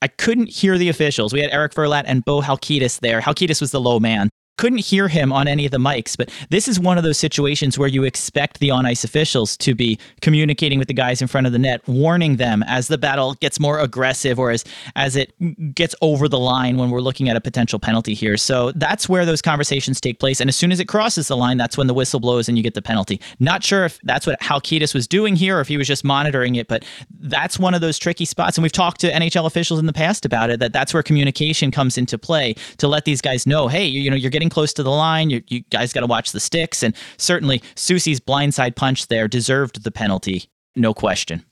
I 0.01 0.07
couldn't 0.07 0.49
hear 0.49 0.77
the 0.77 0.89
officials. 0.89 1.33
We 1.33 1.41
had 1.41 1.51
Eric 1.51 1.73
Furlatt 1.73 2.05
and 2.07 2.23
Bo 2.23 2.41
Halkidis 2.41 3.01
there. 3.01 3.19
Halkidis 3.21 3.59
was 3.59 3.71
the 3.71 3.81
low 3.81 3.99
man. 3.99 4.29
Couldn't 4.59 4.79
hear 4.79 5.07
him 5.07 5.31
on 5.31 5.47
any 5.47 5.65
of 5.65 5.71
the 5.71 5.77
mics, 5.77 6.17
but 6.17 6.29
this 6.49 6.67
is 6.67 6.81
one 6.81 6.97
of 6.97 7.05
those 7.05 7.17
situations 7.17 7.79
where 7.79 7.87
you 7.87 8.03
expect 8.03 8.59
the 8.59 8.71
on 8.71 8.85
ice 8.85 9.05
officials 9.05 9.55
to 9.55 9.73
be 9.73 9.97
communicating 10.19 10.77
with 10.77 10.89
the 10.89 10.93
guys 10.93 11.21
in 11.21 11.29
front 11.29 11.47
of 11.47 11.53
the 11.53 11.59
net, 11.59 11.81
warning 11.87 12.35
them 12.35 12.61
as 12.67 12.89
the 12.89 12.97
battle 12.97 13.35
gets 13.35 13.57
more 13.57 13.79
aggressive 13.79 14.37
or 14.37 14.51
as, 14.51 14.65
as 14.97 15.15
it 15.15 15.33
gets 15.73 15.95
over 16.01 16.27
the 16.27 16.37
line 16.37 16.75
when 16.75 16.89
we're 16.89 16.99
looking 16.99 17.29
at 17.29 17.37
a 17.37 17.39
potential 17.39 17.79
penalty 17.79 18.13
here. 18.13 18.35
So 18.35 18.73
that's 18.73 19.07
where 19.07 19.25
those 19.25 19.41
conversations 19.41 20.01
take 20.01 20.19
place. 20.19 20.41
And 20.41 20.49
as 20.49 20.57
soon 20.57 20.73
as 20.73 20.81
it 20.81 20.89
crosses 20.89 21.29
the 21.29 21.37
line, 21.37 21.55
that's 21.55 21.77
when 21.77 21.87
the 21.87 21.93
whistle 21.93 22.19
blows 22.19 22.49
and 22.49 22.57
you 22.57 22.63
get 22.63 22.73
the 22.73 22.81
penalty. 22.81 23.21
Not 23.39 23.63
sure 23.63 23.85
if 23.85 23.97
that's 24.03 24.27
what 24.27 24.41
Halkidis 24.41 24.93
was 24.93 25.07
doing 25.07 25.37
here 25.37 25.59
or 25.59 25.61
if 25.61 25.69
he 25.69 25.77
was 25.77 25.87
just 25.87 26.03
monitoring 26.03 26.55
it, 26.55 26.67
but 26.67 26.83
that's 27.21 27.57
one 27.57 27.73
of 27.73 27.79
those 27.79 27.97
tricky 27.97 28.25
spots. 28.25 28.57
And 28.57 28.63
we've 28.63 28.73
talked 28.73 28.99
to 28.99 29.09
NHL 29.09 29.45
officials 29.45 29.79
in 29.79 29.85
the 29.85 29.93
past 29.93 30.25
about 30.25 30.49
it, 30.49 30.59
that 30.59 30.73
that's 30.73 30.93
where 30.93 31.01
communication 31.01 31.71
comes 31.71 31.97
into 31.97 32.17
play 32.17 32.55
to 32.75 32.89
let 32.89 33.05
these 33.05 33.21
guys 33.21 33.47
know, 33.47 33.69
hey, 33.69 33.85
you, 33.85 34.01
you 34.01 34.09
know, 34.09 34.17
you're 34.17 34.29
getting 34.29 34.48
close 34.49 34.73
to 34.73 34.83
the 34.83 34.91
line. 34.91 35.29
You, 35.29 35.43
you 35.47 35.61
guys 35.69 35.93
got 35.93 36.01
to 36.01 36.07
watch 36.07 36.31
the 36.31 36.39
sticks. 36.39 36.83
And 36.83 36.95
certainly 37.17 37.61
Soucy's 37.75 38.19
blindside 38.19 38.75
punch 38.75 39.07
there 39.07 39.27
deserved 39.27 39.83
the 39.83 39.91
penalty, 39.91 40.49
no 40.75 40.93
question. 40.93 41.43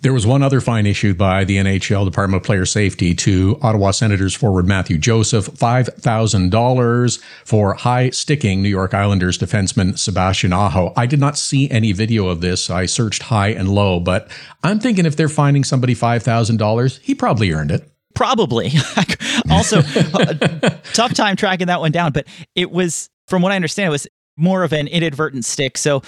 There 0.00 0.12
was 0.12 0.26
one 0.26 0.42
other 0.42 0.60
fine 0.60 0.84
issued 0.84 1.16
by 1.16 1.44
the 1.44 1.56
NHL 1.56 2.04
Department 2.04 2.42
of 2.42 2.46
Player 2.46 2.66
Safety 2.66 3.14
to 3.14 3.58
Ottawa 3.62 3.92
Senators 3.92 4.34
forward 4.34 4.68
Mathieu 4.68 4.98
Joseph, 4.98 5.46
$5,000 5.46 7.22
for 7.44 7.74
high 7.74 8.10
sticking 8.10 8.62
New 8.62 8.68
York 8.68 8.92
Islanders 8.92 9.38
defenseman 9.38 9.98
Sebastian 9.98 10.52
Aho. 10.52 10.92
I 10.96 11.06
did 11.06 11.18
not 11.18 11.38
see 11.38 11.70
any 11.70 11.92
video 11.92 12.28
of 12.28 12.42
this. 12.42 12.68
I 12.68 12.84
searched 12.84 13.22
high 13.22 13.48
and 13.48 13.70
low, 13.70 13.98
but 13.98 14.30
I'm 14.62 14.80
thinking 14.80 15.06
if 15.06 15.16
they're 15.16 15.30
finding 15.30 15.64
somebody 15.64 15.94
$5,000, 15.94 17.00
he 17.00 17.14
probably 17.14 17.52
earned 17.52 17.70
it. 17.70 17.90
Probably. 18.16 18.72
also, 19.50 19.78
uh, 19.78 20.34
tough 20.94 21.14
time 21.14 21.36
tracking 21.36 21.68
that 21.68 21.80
one 21.80 21.92
down, 21.92 22.12
but 22.12 22.26
it 22.54 22.70
was, 22.70 23.08
from 23.28 23.42
what 23.42 23.52
I 23.52 23.56
understand, 23.56 23.88
it 23.88 23.90
was 23.90 24.08
more 24.36 24.64
of 24.64 24.72
an 24.72 24.88
inadvertent 24.88 25.44
stick. 25.44 25.78
So 25.78 26.02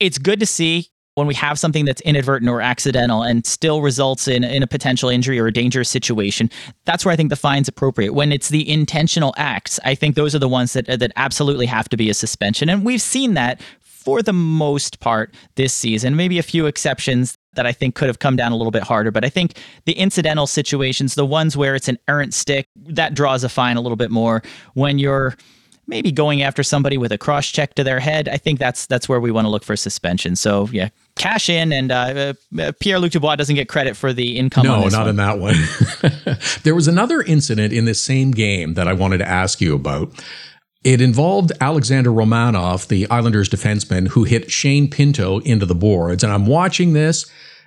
it's 0.00 0.16
good 0.16 0.40
to 0.40 0.46
see 0.46 0.88
when 1.14 1.26
we 1.26 1.34
have 1.34 1.58
something 1.58 1.84
that's 1.84 2.00
inadvertent 2.02 2.50
or 2.50 2.60
accidental 2.60 3.22
and 3.22 3.46
still 3.46 3.82
results 3.82 4.26
in, 4.26 4.42
in 4.42 4.62
a 4.62 4.66
potential 4.66 5.08
injury 5.08 5.38
or 5.38 5.46
a 5.46 5.52
dangerous 5.52 5.88
situation, 5.88 6.50
that's 6.84 7.04
where 7.04 7.12
I 7.12 7.16
think 7.16 7.30
the 7.30 7.36
fine's 7.36 7.68
appropriate. 7.68 8.14
When 8.14 8.32
it's 8.32 8.48
the 8.48 8.68
intentional 8.68 9.34
acts, 9.36 9.78
I 9.84 9.94
think 9.94 10.16
those 10.16 10.34
are 10.34 10.40
the 10.40 10.48
ones 10.48 10.72
that 10.72 10.86
that 10.86 11.12
absolutely 11.16 11.66
have 11.66 11.88
to 11.90 11.96
be 11.96 12.10
a 12.10 12.14
suspension. 12.14 12.68
And 12.68 12.84
we've 12.84 13.02
seen 13.02 13.34
that 13.34 13.60
for 13.80 14.22
the 14.22 14.32
most 14.32 15.00
part 15.00 15.34
this 15.54 15.72
season, 15.72 16.16
maybe 16.16 16.38
a 16.38 16.42
few 16.42 16.66
exceptions 16.66 17.38
that 17.54 17.66
I 17.66 17.72
think 17.72 17.94
could 17.94 18.08
have 18.08 18.18
come 18.18 18.36
down 18.36 18.52
a 18.52 18.56
little 18.56 18.70
bit 18.70 18.82
harder. 18.82 19.10
But 19.10 19.24
I 19.24 19.28
think 19.28 19.58
the 19.84 19.92
incidental 19.92 20.46
situations, 20.46 21.14
the 21.14 21.26
ones 21.26 21.56
where 21.56 21.74
it's 21.74 21.88
an 21.88 21.98
errant 22.08 22.34
stick, 22.34 22.68
that 22.76 23.14
draws 23.14 23.44
a 23.44 23.48
fine 23.48 23.76
a 23.76 23.80
little 23.80 23.96
bit 23.96 24.10
more. 24.10 24.42
When 24.74 24.98
you're 24.98 25.36
maybe 25.86 26.10
going 26.10 26.42
after 26.42 26.62
somebody 26.62 26.96
with 26.96 27.12
a 27.12 27.18
cross 27.18 27.46
check 27.46 27.74
to 27.74 27.84
their 27.84 28.00
head, 28.00 28.28
I 28.28 28.36
think 28.36 28.58
that's 28.58 28.86
that's 28.86 29.08
where 29.08 29.20
we 29.20 29.30
want 29.30 29.44
to 29.46 29.50
look 29.50 29.64
for 29.64 29.76
suspension. 29.76 30.36
So 30.36 30.68
yeah, 30.72 30.88
cash 31.16 31.48
in, 31.48 31.72
and 31.72 31.92
uh, 31.92 32.34
uh, 32.58 32.72
Pierre 32.80 32.98
Luc 32.98 33.12
Dubois 33.12 33.36
doesn't 33.36 33.54
get 33.54 33.68
credit 33.68 33.96
for 33.96 34.12
the 34.12 34.38
income. 34.38 34.64
No, 34.64 34.88
not 34.88 35.00
one. 35.00 35.08
in 35.08 35.16
that 35.16 35.38
one. 35.38 35.56
there 36.62 36.74
was 36.74 36.88
another 36.88 37.22
incident 37.22 37.72
in 37.72 37.84
this 37.84 38.02
same 38.02 38.30
game 38.30 38.74
that 38.74 38.88
I 38.88 38.92
wanted 38.92 39.18
to 39.18 39.28
ask 39.28 39.60
you 39.60 39.74
about. 39.74 40.12
It 40.84 41.00
involved 41.00 41.50
Alexander 41.62 42.10
Romanov, 42.10 42.88
the 42.88 43.08
Islanders 43.08 43.48
defenseman, 43.48 44.08
who 44.08 44.24
hit 44.24 44.50
Shane 44.50 44.90
Pinto 44.90 45.38
into 45.40 45.64
the 45.64 45.74
boards. 45.74 46.22
And 46.22 46.30
I'm 46.30 46.46
watching 46.46 46.92
this, 46.92 47.24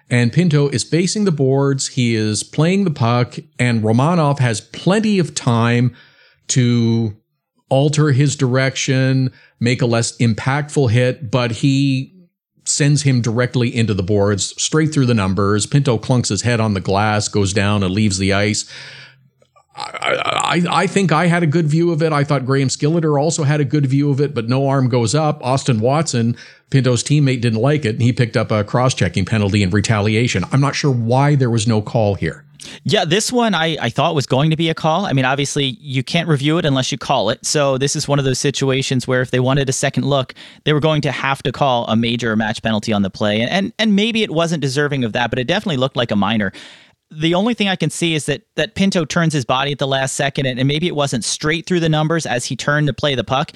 and 0.07 0.31
Pinto 0.31 0.69
is 0.69 0.83
facing 0.83 1.25
the 1.25 1.31
boards. 1.31 1.87
He 1.87 2.13
is 2.13 2.43
playing 2.43 2.83
the 2.83 2.91
puck, 2.91 3.37
and 3.57 3.81
Romanov 3.81 4.37
has 4.37 4.61
plenty 4.61 5.17
of 5.17 5.33
time 5.33 5.95
to 6.49 7.17
alter 7.69 8.11
his 8.11 8.35
direction, 8.35 9.33
make 9.59 9.81
a 9.81 9.87
less 9.87 10.15
impactful 10.17 10.91
hit, 10.91 11.31
but 11.31 11.51
he 11.51 12.13
sends 12.65 13.01
him 13.01 13.21
directly 13.21 13.75
into 13.75 13.93
the 13.93 14.03
boards, 14.03 14.53
straight 14.61 14.93
through 14.93 15.07
the 15.07 15.13
numbers. 15.13 15.65
Pinto 15.65 15.97
clunks 15.97 16.29
his 16.29 16.43
head 16.43 16.59
on 16.59 16.75
the 16.75 16.81
glass, 16.81 17.27
goes 17.27 17.51
down, 17.51 17.81
and 17.81 17.93
leaves 17.93 18.19
the 18.19 18.33
ice. 18.33 18.69
I, 19.77 20.63
I, 20.69 20.87
think 20.87 21.11
I 21.11 21.27
had 21.27 21.43
a 21.43 21.47
good 21.47 21.67
view 21.67 21.91
of 21.91 22.01
it. 22.01 22.11
I 22.11 22.23
thought 22.23 22.45
Graham 22.45 22.67
Skilliter 22.67 23.21
also 23.21 23.43
had 23.43 23.61
a 23.61 23.65
good 23.65 23.85
view 23.85 24.09
of 24.09 24.19
it, 24.19 24.33
but 24.33 24.49
no 24.49 24.67
arm 24.67 24.89
goes 24.89 25.13
up. 25.13 25.39
Austin 25.43 25.79
Watson, 25.79 26.35
Pinto's 26.71 27.03
teammate, 27.03 27.41
didn't 27.41 27.61
like 27.61 27.85
it, 27.85 27.95
and 27.95 28.01
he 28.01 28.11
picked 28.11 28.35
up 28.35 28.51
a 28.51 28.63
cross 28.63 28.95
checking 28.95 29.23
penalty 29.23 29.61
in 29.61 29.69
retaliation. 29.69 30.43
I'm 30.51 30.61
not 30.61 30.75
sure 30.75 30.91
why 30.91 31.35
there 31.35 31.51
was 31.51 31.67
no 31.67 31.81
call 31.81 32.15
here. 32.15 32.43
Yeah, 32.83 33.05
this 33.05 33.31
one 33.31 33.53
I, 33.53 33.77
I 33.79 33.89
thought 33.89 34.15
was 34.15 34.25
going 34.25 34.49
to 34.49 34.55
be 34.55 34.69
a 34.69 34.73
call. 34.73 35.05
I 35.05 35.13
mean, 35.13 35.25
obviously, 35.25 35.77
you 35.79 36.03
can't 36.03 36.27
review 36.27 36.57
it 36.57 36.65
unless 36.65 36.91
you 36.91 36.97
call 36.97 37.29
it. 37.29 37.45
So, 37.45 37.77
this 37.77 37.95
is 37.95 38.07
one 38.07 38.19
of 38.19 38.25
those 38.25 38.39
situations 38.39 39.07
where 39.07 39.21
if 39.21 39.31
they 39.31 39.39
wanted 39.39 39.69
a 39.69 39.73
second 39.73 40.05
look, 40.05 40.33
they 40.63 40.73
were 40.73 40.79
going 40.79 41.01
to 41.03 41.11
have 41.11 41.43
to 41.43 41.51
call 41.51 41.85
a 41.87 41.95
major 41.95 42.35
match 42.35 42.61
penalty 42.61 42.91
on 42.91 43.03
the 43.03 43.09
play. 43.09 43.41
And, 43.41 43.49
and, 43.49 43.73
and 43.79 43.95
maybe 43.95 44.23
it 44.23 44.31
wasn't 44.31 44.61
deserving 44.61 45.03
of 45.03 45.13
that, 45.13 45.29
but 45.29 45.39
it 45.39 45.47
definitely 45.47 45.77
looked 45.77 45.95
like 45.95 46.11
a 46.11 46.15
minor 46.15 46.51
the 47.09 47.33
only 47.35 47.53
thing 47.53 47.69
I 47.69 47.75
can 47.75 47.89
see 47.89 48.13
is 48.15 48.25
that 48.25 48.43
that 48.55 48.75
Pinto 48.75 49.05
turns 49.05 49.33
his 49.33 49.45
body 49.45 49.71
at 49.71 49.79
the 49.79 49.87
last 49.87 50.15
second, 50.15 50.45
and, 50.45 50.59
and 50.59 50.67
maybe 50.67 50.87
it 50.87 50.95
wasn't 50.95 51.23
straight 51.23 51.65
through 51.65 51.79
the 51.79 51.89
numbers 51.89 52.25
as 52.25 52.45
he 52.45 52.55
turned 52.55 52.87
to 52.87 52.93
play 52.93 53.15
the 53.15 53.23
puck, 53.23 53.51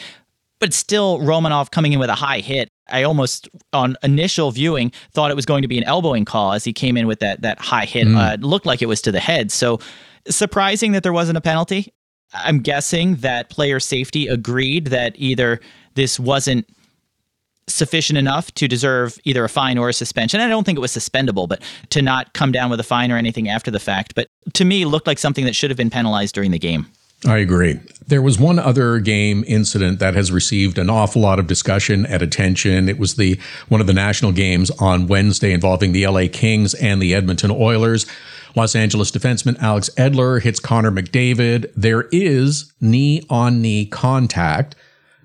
but 0.60 0.74
still 0.74 1.20
Romanov 1.20 1.72
coming 1.72 1.93
in 1.93 2.00
with 2.00 2.10
a 2.10 2.15
high 2.15 2.39
hit. 2.39 2.70
I 2.89 3.03
almost 3.03 3.50
on 3.74 3.96
initial 4.03 4.51
viewing 4.51 4.91
thought 5.13 5.31
it 5.31 5.36
was 5.36 5.46
going 5.46 5.62
to 5.62 5.67
be 5.67 5.77
an 5.77 5.84
elbowing 5.86 6.25
call 6.25 6.53
as 6.53 6.63
he 6.63 6.74
came 6.74 6.98
in 6.98 7.08
with 7.08 7.20
that 7.20 7.41
that 7.41 7.60
high 7.60 7.86
hit. 7.86 8.08
Mm. 8.08 8.15
Uh, 8.15 8.38
looked 8.46 8.65
like 8.65 8.81
it 8.81 8.88
was 8.88 9.01
to 9.03 9.12
the 9.12 9.20
head. 9.20 9.51
So 9.51 9.79
surprising 10.29 10.91
that 10.93 11.03
there 11.03 11.13
wasn't 11.13 11.38
a 11.38 11.41
penalty. 11.41 11.93
I'm 12.34 12.60
guessing 12.60 13.15
that 13.17 13.50
player 13.50 13.79
safety 13.79 14.27
agreed 14.27 14.88
that 14.88 15.13
either 15.17 15.60
this 15.96 16.20
wasn't 16.20 16.67
sufficient 17.68 18.18
enough 18.18 18.51
to 18.56 18.68
deserve 18.68 19.18
either 19.24 19.44
a 19.44 19.50
fine 19.50 19.77
or 19.77 19.89
a 19.89 19.94
suspension. 19.94 20.39
I 20.39 20.48
don't 20.48 20.63
think 20.63 20.77
it 20.77 20.82
was 20.82 20.91
suspendable, 20.91 21.48
but 21.48 21.62
to 21.89 22.01
not 22.01 22.34
come 22.34 22.51
down 22.51 22.70
with 22.70 22.80
a 22.80 22.84
fine 22.84 23.12
or 23.12 23.18
anything 23.18 23.50
after 23.50 23.72
the 23.72 23.80
fact. 23.80 24.15
But 24.15 24.27
to 24.53 24.65
me, 24.65 24.86
looked 24.86 25.08
like 25.08 25.20
something 25.20 25.46
that 25.46 25.56
should 25.56 25.70
have 25.70 25.77
been 25.77 25.89
penalized 25.89 26.36
during 26.36 26.51
the 26.51 26.60
game. 26.60 26.88
I 27.25 27.38
agree. 27.38 27.80
There 28.08 28.22
was 28.22 28.39
one 28.39 28.58
other 28.58 29.00
game 29.00 29.44
incident 29.48 30.00
that 30.00 30.15
has 30.15 30.32
received 30.32 30.80
an 30.80 30.89
awful 30.89 31.22
lot 31.22 31.38
of 31.38 31.46
discussion 31.46 32.06
and 32.08 32.22
attention. 32.22 32.89
It 32.89 32.98
was 32.98 33.15
the 33.15 33.39
one 33.70 33.80
of 33.80 33.86
the 33.86 33.94
national 33.94 34.32
games 34.32 34.72
on 34.72 35.06
Wednesday 35.06 35.53
involving 35.53 35.91
the 35.91 36.08
LA 36.08 36.24
Kings 36.32 36.74
and 36.74 37.00
the 37.00 37.13
Edmonton 37.13 37.51
Oilers. 37.51 38.08
Los 38.56 38.75
Angeles 38.75 39.12
defenseman 39.12 39.58
Alex 39.60 39.89
Edler 39.98 40.41
hits 40.41 40.60
Connor 40.60 40.91
McDavid. 40.91 41.72
There 41.75 42.10
is 42.12 42.74
knee 42.82 43.22
on 43.30 43.62
knee 43.62 43.86
contact. 43.86 44.75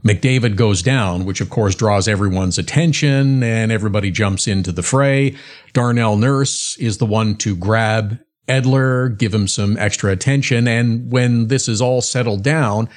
McDavid 0.06 0.54
goes 0.54 0.82
down, 0.82 1.24
which 1.24 1.40
of 1.40 1.50
course 1.50 1.74
draws 1.74 2.06
everyone's 2.06 2.58
attention 2.58 3.42
and 3.42 3.72
everybody 3.72 4.10
jumps 4.10 4.46
into 4.46 4.70
the 4.70 4.82
fray. 4.82 5.36
Darnell 5.72 6.16
Nurse 6.16 6.76
is 6.78 6.98
the 6.98 7.06
one 7.06 7.34
to 7.38 7.56
grab 7.56 8.18
Edler, 8.48 9.18
give 9.18 9.34
him 9.34 9.48
some 9.48 9.76
extra 9.76 10.12
attention. 10.12 10.68
And 10.68 11.10
when 11.10 11.48
this 11.48 11.68
is 11.68 11.82
all 11.82 12.00
settled 12.00 12.44
down, 12.44 12.88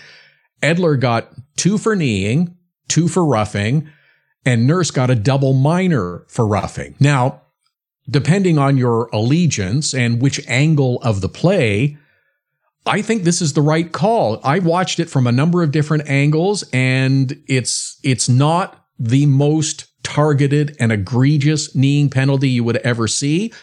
Edler 0.62 1.00
got 1.00 1.30
two 1.58 1.80
for 1.80 1.96
kneeing, 1.96 2.56
two 2.88 3.08
for 3.08 3.26
roughing, 3.26 3.90
and 4.46 4.68
Nurse 4.68 4.92
got 4.92 5.10
a 5.10 5.16
double 5.16 5.54
minor 5.54 6.26
for 6.28 6.46
roughing. 6.46 6.96
Now, 7.00 7.42
depending 8.08 8.60
on 8.60 8.78
your 8.78 9.10
allegiance 9.12 9.94
and 9.94 10.22
which 10.22 10.46
angle 10.48 11.02
of 11.02 11.22
the 11.22 11.30
play, 11.30 11.98
I 12.86 13.02
think 13.02 13.24
this 13.24 13.42
is 13.42 13.54
the 13.54 13.62
right 13.62 13.92
call. 13.92 14.40
I 14.44 14.60
watched 14.60 15.00
it 15.00 15.10
from 15.10 15.28
a 15.28 15.32
number 15.32 15.62
of 15.62 15.72
different 15.72 16.10
angles 16.10 16.64
and 16.74 17.42
it's 17.48 18.00
it's 18.04 18.30
not 18.30 18.86
the 18.98 19.26
most 19.26 19.88
targeted 20.04 20.76
and 20.80 20.92
egregious 20.92 21.76
kneeing 21.76 22.10
penalty 22.10 22.50
you 22.50 22.64
would 22.64 22.78
ever 22.78 23.08
see. 23.08 23.54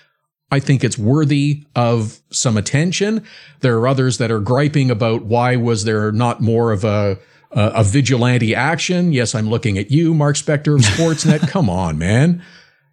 I 0.52 0.60
think 0.60 0.84
it's 0.84 0.96
worthy 0.96 1.64
of 1.74 2.20
some 2.30 2.56
attention. 2.56 3.24
There 3.60 3.76
are 3.78 3.88
others 3.88 4.18
that 4.18 4.30
are 4.30 4.38
griping 4.38 4.90
about 4.90 5.24
why 5.24 5.56
was 5.56 5.84
there 5.84 6.12
not 6.12 6.40
more 6.40 6.72
of 6.72 6.84
a 6.84 7.18
a, 7.52 7.72
a 7.76 7.84
vigilante 7.84 8.54
action. 8.54 9.12
Yes, 9.12 9.34
I'm 9.34 9.48
looking 9.48 9.78
at 9.78 9.90
you, 9.90 10.14
Mark 10.14 10.36
Spector 10.36 10.76
of 10.76 10.82
Sportsnet. 10.82 11.48
Come 11.48 11.70
on, 11.70 11.98
man. 11.98 12.42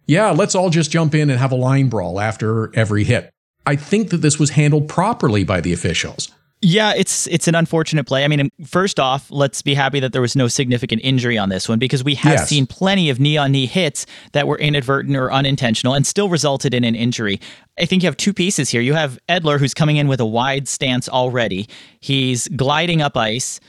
Yeah, 0.06 0.30
let's 0.30 0.54
all 0.54 0.70
just 0.70 0.90
jump 0.90 1.14
in 1.14 1.30
and 1.30 1.38
have 1.38 1.52
a 1.52 1.56
line 1.56 1.88
brawl 1.88 2.20
after 2.20 2.74
every 2.76 3.04
hit. 3.04 3.30
I 3.66 3.76
think 3.76 4.10
that 4.10 4.18
this 4.18 4.38
was 4.38 4.50
handled 4.50 4.88
properly 4.88 5.44
by 5.44 5.60
the 5.60 5.72
officials. 5.72 6.30
Yeah, 6.66 6.94
it's 6.96 7.26
it's 7.26 7.46
an 7.46 7.54
unfortunate 7.54 8.04
play. 8.04 8.24
I 8.24 8.28
mean, 8.28 8.48
first 8.64 8.98
off, 8.98 9.30
let's 9.30 9.60
be 9.60 9.74
happy 9.74 10.00
that 10.00 10.14
there 10.14 10.22
was 10.22 10.34
no 10.34 10.48
significant 10.48 11.02
injury 11.04 11.36
on 11.36 11.50
this 11.50 11.68
one 11.68 11.78
because 11.78 12.02
we 12.02 12.14
have 12.14 12.32
yes. 12.32 12.48
seen 12.48 12.66
plenty 12.66 13.10
of 13.10 13.20
knee 13.20 13.36
on 13.36 13.52
knee 13.52 13.66
hits 13.66 14.06
that 14.32 14.48
were 14.48 14.56
inadvertent 14.56 15.14
or 15.14 15.30
unintentional 15.30 15.92
and 15.92 16.06
still 16.06 16.30
resulted 16.30 16.72
in 16.72 16.82
an 16.82 16.94
injury. 16.94 17.38
I 17.78 17.84
think 17.84 18.02
you 18.02 18.06
have 18.06 18.16
two 18.16 18.32
pieces 18.32 18.70
here. 18.70 18.80
You 18.80 18.94
have 18.94 19.18
Edler 19.28 19.58
who's 19.58 19.74
coming 19.74 19.98
in 19.98 20.08
with 20.08 20.20
a 20.20 20.26
wide 20.26 20.66
stance 20.66 21.06
already. 21.06 21.68
He's 22.00 22.48
gliding 22.48 23.02
up 23.02 23.14
ice 23.14 23.60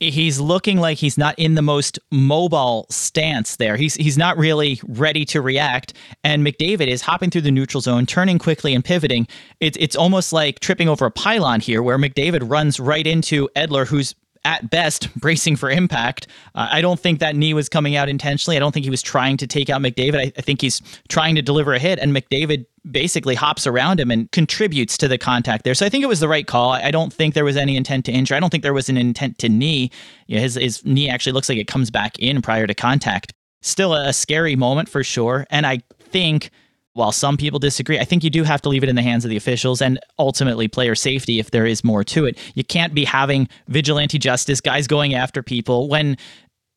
he's 0.00 0.40
looking 0.40 0.78
like 0.78 0.98
he's 0.98 1.18
not 1.18 1.38
in 1.38 1.54
the 1.54 1.62
most 1.62 1.98
mobile 2.10 2.86
stance 2.88 3.56
there. 3.56 3.76
He's 3.76 3.94
he's 3.94 4.18
not 4.18 4.36
really 4.38 4.80
ready 4.88 5.24
to 5.26 5.40
react. 5.40 5.92
And 6.24 6.44
McDavid 6.44 6.88
is 6.88 7.02
hopping 7.02 7.30
through 7.30 7.42
the 7.42 7.50
neutral 7.50 7.80
zone, 7.80 8.06
turning 8.06 8.38
quickly 8.38 8.74
and 8.74 8.84
pivoting. 8.84 9.28
It's 9.60 9.76
it's 9.78 9.94
almost 9.94 10.32
like 10.32 10.60
tripping 10.60 10.88
over 10.88 11.06
a 11.06 11.10
pylon 11.10 11.60
here, 11.60 11.82
where 11.82 11.98
McDavid 11.98 12.50
runs 12.50 12.80
right 12.80 13.06
into 13.06 13.48
Edler, 13.54 13.86
who's 13.86 14.14
at 14.50 14.68
best 14.68 15.14
bracing 15.14 15.54
for 15.54 15.70
impact. 15.70 16.26
Uh, 16.56 16.68
I 16.72 16.80
don't 16.80 16.98
think 16.98 17.20
that 17.20 17.36
knee 17.36 17.54
was 17.54 17.68
coming 17.68 17.94
out 17.94 18.08
intentionally. 18.08 18.56
I 18.56 18.60
don't 18.60 18.72
think 18.72 18.84
he 18.84 18.90
was 18.90 19.00
trying 19.00 19.36
to 19.36 19.46
take 19.46 19.70
out 19.70 19.80
McDavid. 19.80 20.18
I, 20.18 20.32
I 20.36 20.42
think 20.42 20.60
he's 20.60 20.82
trying 21.08 21.36
to 21.36 21.42
deliver 21.42 21.72
a 21.72 21.78
hit, 21.78 22.00
and 22.00 22.12
McDavid 22.12 22.66
basically 22.90 23.36
hops 23.36 23.64
around 23.64 24.00
him 24.00 24.10
and 24.10 24.30
contributes 24.32 24.98
to 24.98 25.06
the 25.06 25.18
contact 25.18 25.62
there. 25.62 25.74
So 25.74 25.86
I 25.86 25.88
think 25.88 26.02
it 26.02 26.08
was 26.08 26.18
the 26.18 26.28
right 26.28 26.46
call. 26.46 26.72
I 26.72 26.90
don't 26.90 27.12
think 27.12 27.34
there 27.34 27.44
was 27.44 27.56
any 27.56 27.76
intent 27.76 28.04
to 28.06 28.12
injure. 28.12 28.34
I 28.34 28.40
don't 28.40 28.50
think 28.50 28.64
there 28.64 28.74
was 28.74 28.88
an 28.88 28.96
intent 28.96 29.38
to 29.38 29.48
knee. 29.48 29.92
You 30.26 30.36
know, 30.36 30.42
his 30.42 30.56
his 30.56 30.84
knee 30.84 31.08
actually 31.08 31.32
looks 31.32 31.48
like 31.48 31.58
it 31.58 31.68
comes 31.68 31.90
back 31.90 32.18
in 32.18 32.42
prior 32.42 32.66
to 32.66 32.74
contact. 32.74 33.32
Still 33.62 33.94
a 33.94 34.12
scary 34.12 34.56
moment 34.56 34.88
for 34.88 35.04
sure, 35.04 35.46
and 35.50 35.64
I 35.64 35.80
think 36.00 36.50
while 36.94 37.12
some 37.12 37.36
people 37.36 37.58
disagree, 37.58 37.98
I 37.98 38.04
think 38.04 38.24
you 38.24 38.30
do 38.30 38.42
have 38.42 38.60
to 38.62 38.68
leave 38.68 38.82
it 38.82 38.88
in 38.88 38.96
the 38.96 39.02
hands 39.02 39.24
of 39.24 39.30
the 39.30 39.36
officials 39.36 39.80
and 39.80 39.98
ultimately 40.18 40.68
player 40.68 40.94
safety 40.94 41.38
if 41.38 41.50
there 41.50 41.66
is 41.66 41.84
more 41.84 42.02
to 42.04 42.24
it. 42.24 42.36
You 42.54 42.64
can't 42.64 42.94
be 42.94 43.04
having 43.04 43.48
vigilante 43.68 44.18
justice, 44.18 44.60
guys 44.60 44.86
going 44.86 45.14
after 45.14 45.42
people 45.42 45.88
when 45.88 46.16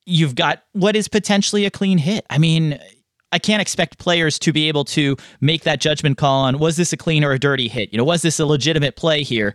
you've 0.06 0.36
got 0.36 0.64
what 0.74 0.96
is 0.96 1.08
potentially 1.08 1.66
a 1.66 1.72
clean 1.72 1.98
hit. 1.98 2.26
I 2.30 2.38
mean, 2.38 2.80
I 3.32 3.40
can't 3.40 3.62
expect 3.62 3.98
players 3.98 4.38
to 4.40 4.54
be 4.54 4.68
able 4.68 4.86
to 4.86 5.18
make 5.42 5.64
that 5.64 5.82
judgment 5.82 6.18
call 6.18 6.44
on 6.44 6.60
was 6.60 6.78
this 6.78 6.94
a 6.94 6.98
clean 6.98 7.24
or 7.24 7.32
a 7.32 7.40
dirty 7.40 7.68
hit? 7.68 7.92
You 7.92 7.98
know, 7.98 8.04
was 8.04 8.22
this 8.22 8.40
a 8.40 8.46
legitimate 8.46 8.96
play 8.96 9.24
here? 9.24 9.54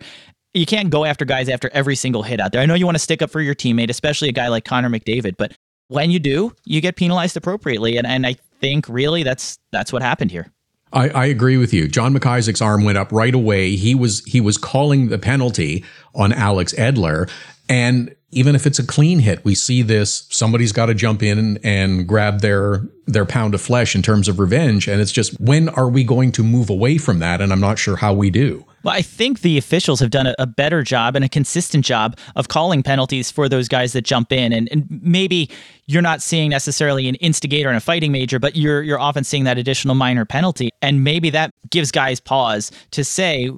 You 0.53 0.65
can't 0.65 0.89
go 0.89 1.05
after 1.05 1.23
guys 1.23 1.47
after 1.47 1.69
every 1.73 1.95
single 1.95 2.23
hit 2.23 2.41
out 2.41 2.51
there. 2.51 2.61
I 2.61 2.65
know 2.65 2.73
you 2.73 2.85
want 2.85 2.95
to 2.95 3.03
stick 3.03 3.21
up 3.21 3.29
for 3.29 3.39
your 3.39 3.55
teammate, 3.55 3.89
especially 3.89 4.27
a 4.27 4.33
guy 4.33 4.47
like 4.49 4.65
Connor 4.65 4.89
McDavid, 4.89 5.37
but 5.37 5.53
when 5.87 6.11
you 6.11 6.19
do, 6.19 6.53
you 6.65 6.81
get 6.81 6.95
penalized 6.95 7.37
appropriately. 7.37 7.97
And, 7.97 8.05
and 8.05 8.25
I 8.25 8.35
think 8.59 8.87
really 8.87 9.23
that's 9.23 9.59
that's 9.71 9.91
what 9.91 10.01
happened 10.01 10.31
here. 10.31 10.51
I, 10.91 11.09
I, 11.09 11.25
agree 11.25 11.57
with 11.57 11.71
you. 11.71 11.87
Jon 11.87 12.15
McIsaac's 12.15 12.61
arm 12.61 12.83
went 12.83 12.97
up 12.97 13.11
right 13.11 13.35
away. 13.35 13.75
He 13.75 13.93
was 13.93 14.25
he 14.25 14.41
was 14.41 14.57
calling 14.57 15.09
the 15.09 15.19
penalty 15.19 15.85
on 16.15 16.33
Alex 16.33 16.73
Edler, 16.73 17.29
and 17.67 18.15
even 18.31 18.55
if 18.55 18.65
it's 18.65 18.79
a 18.79 18.85
clean 18.85 19.19
hit, 19.19 19.43
we 19.45 19.55
see 19.55 19.81
this. 19.81 20.27
Somebody's 20.29 20.71
got 20.71 20.87
to 20.87 20.93
jump 20.93 21.23
in 21.23 21.37
and, 21.37 21.59
and 21.63 22.07
grab 22.07 22.41
their 22.41 22.83
their 23.05 23.25
pound 23.25 23.53
of 23.53 23.61
flesh 23.61 23.95
in 23.95 24.01
terms 24.01 24.27
of 24.27 24.39
revenge, 24.39 24.87
and 24.87 24.99
it's 24.99 25.11
just 25.11 25.39
when 25.39 25.69
are 25.69 25.89
we 25.89 26.03
going 26.03 26.31
to 26.33 26.43
move 26.43 26.69
away 26.69 26.97
from 26.97 27.19
that? 27.19 27.41
And 27.41 27.51
I'm 27.51 27.61
not 27.61 27.77
sure 27.77 27.97
how 27.97 28.13
we 28.13 28.29
do. 28.29 28.65
Well, 28.83 28.93
I 28.93 29.01
think 29.01 29.41
the 29.41 29.57
officials 29.57 29.99
have 29.99 30.09
done 30.09 30.27
a, 30.27 30.35
a, 30.39 30.47
better 30.47 30.83
job 30.83 31.15
and 31.15 31.25
a 31.25 31.29
consistent 31.29 31.85
job 31.85 32.17
of 32.35 32.47
calling 32.47 32.83
penalties 32.83 33.29
for 33.29 33.49
those 33.49 33.67
guys 33.67 33.93
that 33.93 34.03
jump 34.03 34.31
in. 34.31 34.53
And, 34.53 34.69
and 34.71 34.87
maybe 34.89 35.49
you're 35.87 36.01
not 36.01 36.21
seeing 36.21 36.49
necessarily 36.49 37.07
an 37.07 37.15
instigator 37.15 37.69
and 37.69 37.77
a 37.77 37.81
fighting 37.81 38.11
major, 38.11 38.39
but 38.39 38.55
you're 38.55 38.81
you're 38.81 38.99
often 38.99 39.23
seeing 39.23 39.43
that 39.45 39.57
additional 39.57 39.95
minor 39.95 40.25
penalty. 40.25 40.69
And 40.81 41.03
maybe 41.03 41.29
that 41.31 41.53
gives 41.69 41.91
guys 41.91 42.19
pause 42.19 42.71
to 42.91 43.03
say, 43.03 43.49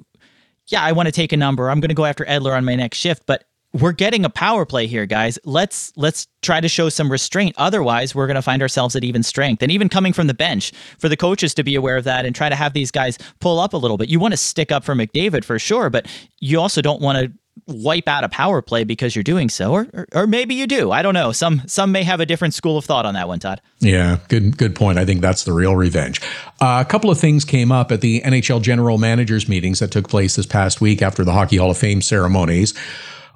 yeah, 0.68 0.82
I 0.82 0.92
want 0.92 1.06
to 1.06 1.12
take 1.12 1.32
a 1.32 1.36
number. 1.36 1.70
I'm 1.70 1.80
going 1.80 1.88
to 1.88 1.94
go 1.94 2.04
after 2.04 2.24
Edler 2.24 2.56
on 2.56 2.64
my 2.64 2.74
next 2.74 2.98
shift, 2.98 3.24
but 3.26 3.44
we're 3.72 3.92
getting 3.92 4.24
a 4.24 4.30
power 4.30 4.66
play 4.66 4.86
here, 4.86 5.06
guys. 5.06 5.38
Let's 5.44 5.92
let's 5.96 6.26
try 6.42 6.60
to 6.60 6.68
show 6.68 6.88
some 6.88 7.10
restraint. 7.10 7.54
Otherwise, 7.58 8.14
we're 8.14 8.26
going 8.26 8.36
to 8.36 8.42
find 8.42 8.60
ourselves 8.60 8.94
at 8.96 9.04
even 9.04 9.22
strength. 9.22 9.62
And 9.62 9.72
even 9.72 9.88
coming 9.88 10.12
from 10.12 10.26
the 10.26 10.34
bench, 10.34 10.72
for 10.98 11.08
the 11.08 11.16
coaches 11.16 11.54
to 11.54 11.64
be 11.64 11.74
aware 11.74 11.96
of 11.96 12.04
that 12.04 12.26
and 12.26 12.34
try 12.34 12.48
to 12.48 12.56
have 12.56 12.74
these 12.74 12.90
guys 12.90 13.18
pull 13.40 13.58
up 13.58 13.72
a 13.72 13.76
little 13.76 13.96
bit. 13.96 14.08
You 14.08 14.20
want 14.20 14.32
to 14.32 14.38
stick 14.38 14.70
up 14.70 14.84
for 14.84 14.94
McDavid 14.94 15.44
for 15.44 15.58
sure, 15.58 15.88
but 15.88 16.06
you 16.40 16.60
also 16.60 16.82
don't 16.82 17.00
want 17.00 17.18
to 17.18 17.32
wipe 17.66 18.08
out 18.08 18.24
a 18.24 18.28
power 18.28 18.60
play 18.60 18.82
because 18.82 19.14
you're 19.14 19.22
doing 19.22 19.48
so 19.48 19.72
or, 19.72 19.86
or, 19.92 20.06
or 20.14 20.26
maybe 20.26 20.54
you 20.54 20.66
do 20.66 20.90
i 20.90 21.02
don't 21.02 21.12
know 21.12 21.32
some 21.32 21.60
some 21.66 21.92
may 21.92 22.02
have 22.02 22.18
a 22.18 22.26
different 22.26 22.54
school 22.54 22.78
of 22.78 22.84
thought 22.84 23.04
on 23.04 23.12
that 23.14 23.28
one 23.28 23.38
todd 23.38 23.60
yeah 23.78 24.18
good 24.28 24.56
good 24.56 24.74
point 24.74 24.98
i 24.98 25.04
think 25.04 25.20
that's 25.20 25.44
the 25.44 25.52
real 25.52 25.76
revenge 25.76 26.20
uh, 26.60 26.82
a 26.84 26.88
couple 26.88 27.10
of 27.10 27.20
things 27.20 27.44
came 27.44 27.70
up 27.70 27.92
at 27.92 28.00
the 28.00 28.20
nhl 28.22 28.60
general 28.60 28.96
managers 28.96 29.48
meetings 29.48 29.78
that 29.80 29.90
took 29.90 30.08
place 30.08 30.34
this 30.36 30.46
past 30.46 30.80
week 30.80 31.02
after 31.02 31.24
the 31.24 31.32
hockey 31.32 31.58
hall 31.58 31.70
of 31.70 31.76
fame 31.76 32.00
ceremonies 32.00 32.74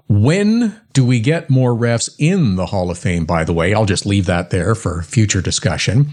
when 0.09 0.81
do 0.93 1.05
we 1.05 1.21
get 1.21 1.51
more 1.51 1.75
refs 1.75 2.15
in 2.19 2.57
the 2.57 2.67
Hall 2.67 2.91
of 2.91 2.99
Fame, 2.99 3.25
by 3.25 3.45
the 3.45 3.53
way? 3.53 3.75
I'll 3.75 3.87
just 3.87 4.07
leave 4.07 4.27
that 4.27 4.51
there 4.51 4.75
for 4.75 5.03
future 5.03 5.41
discussion. 5.41 6.09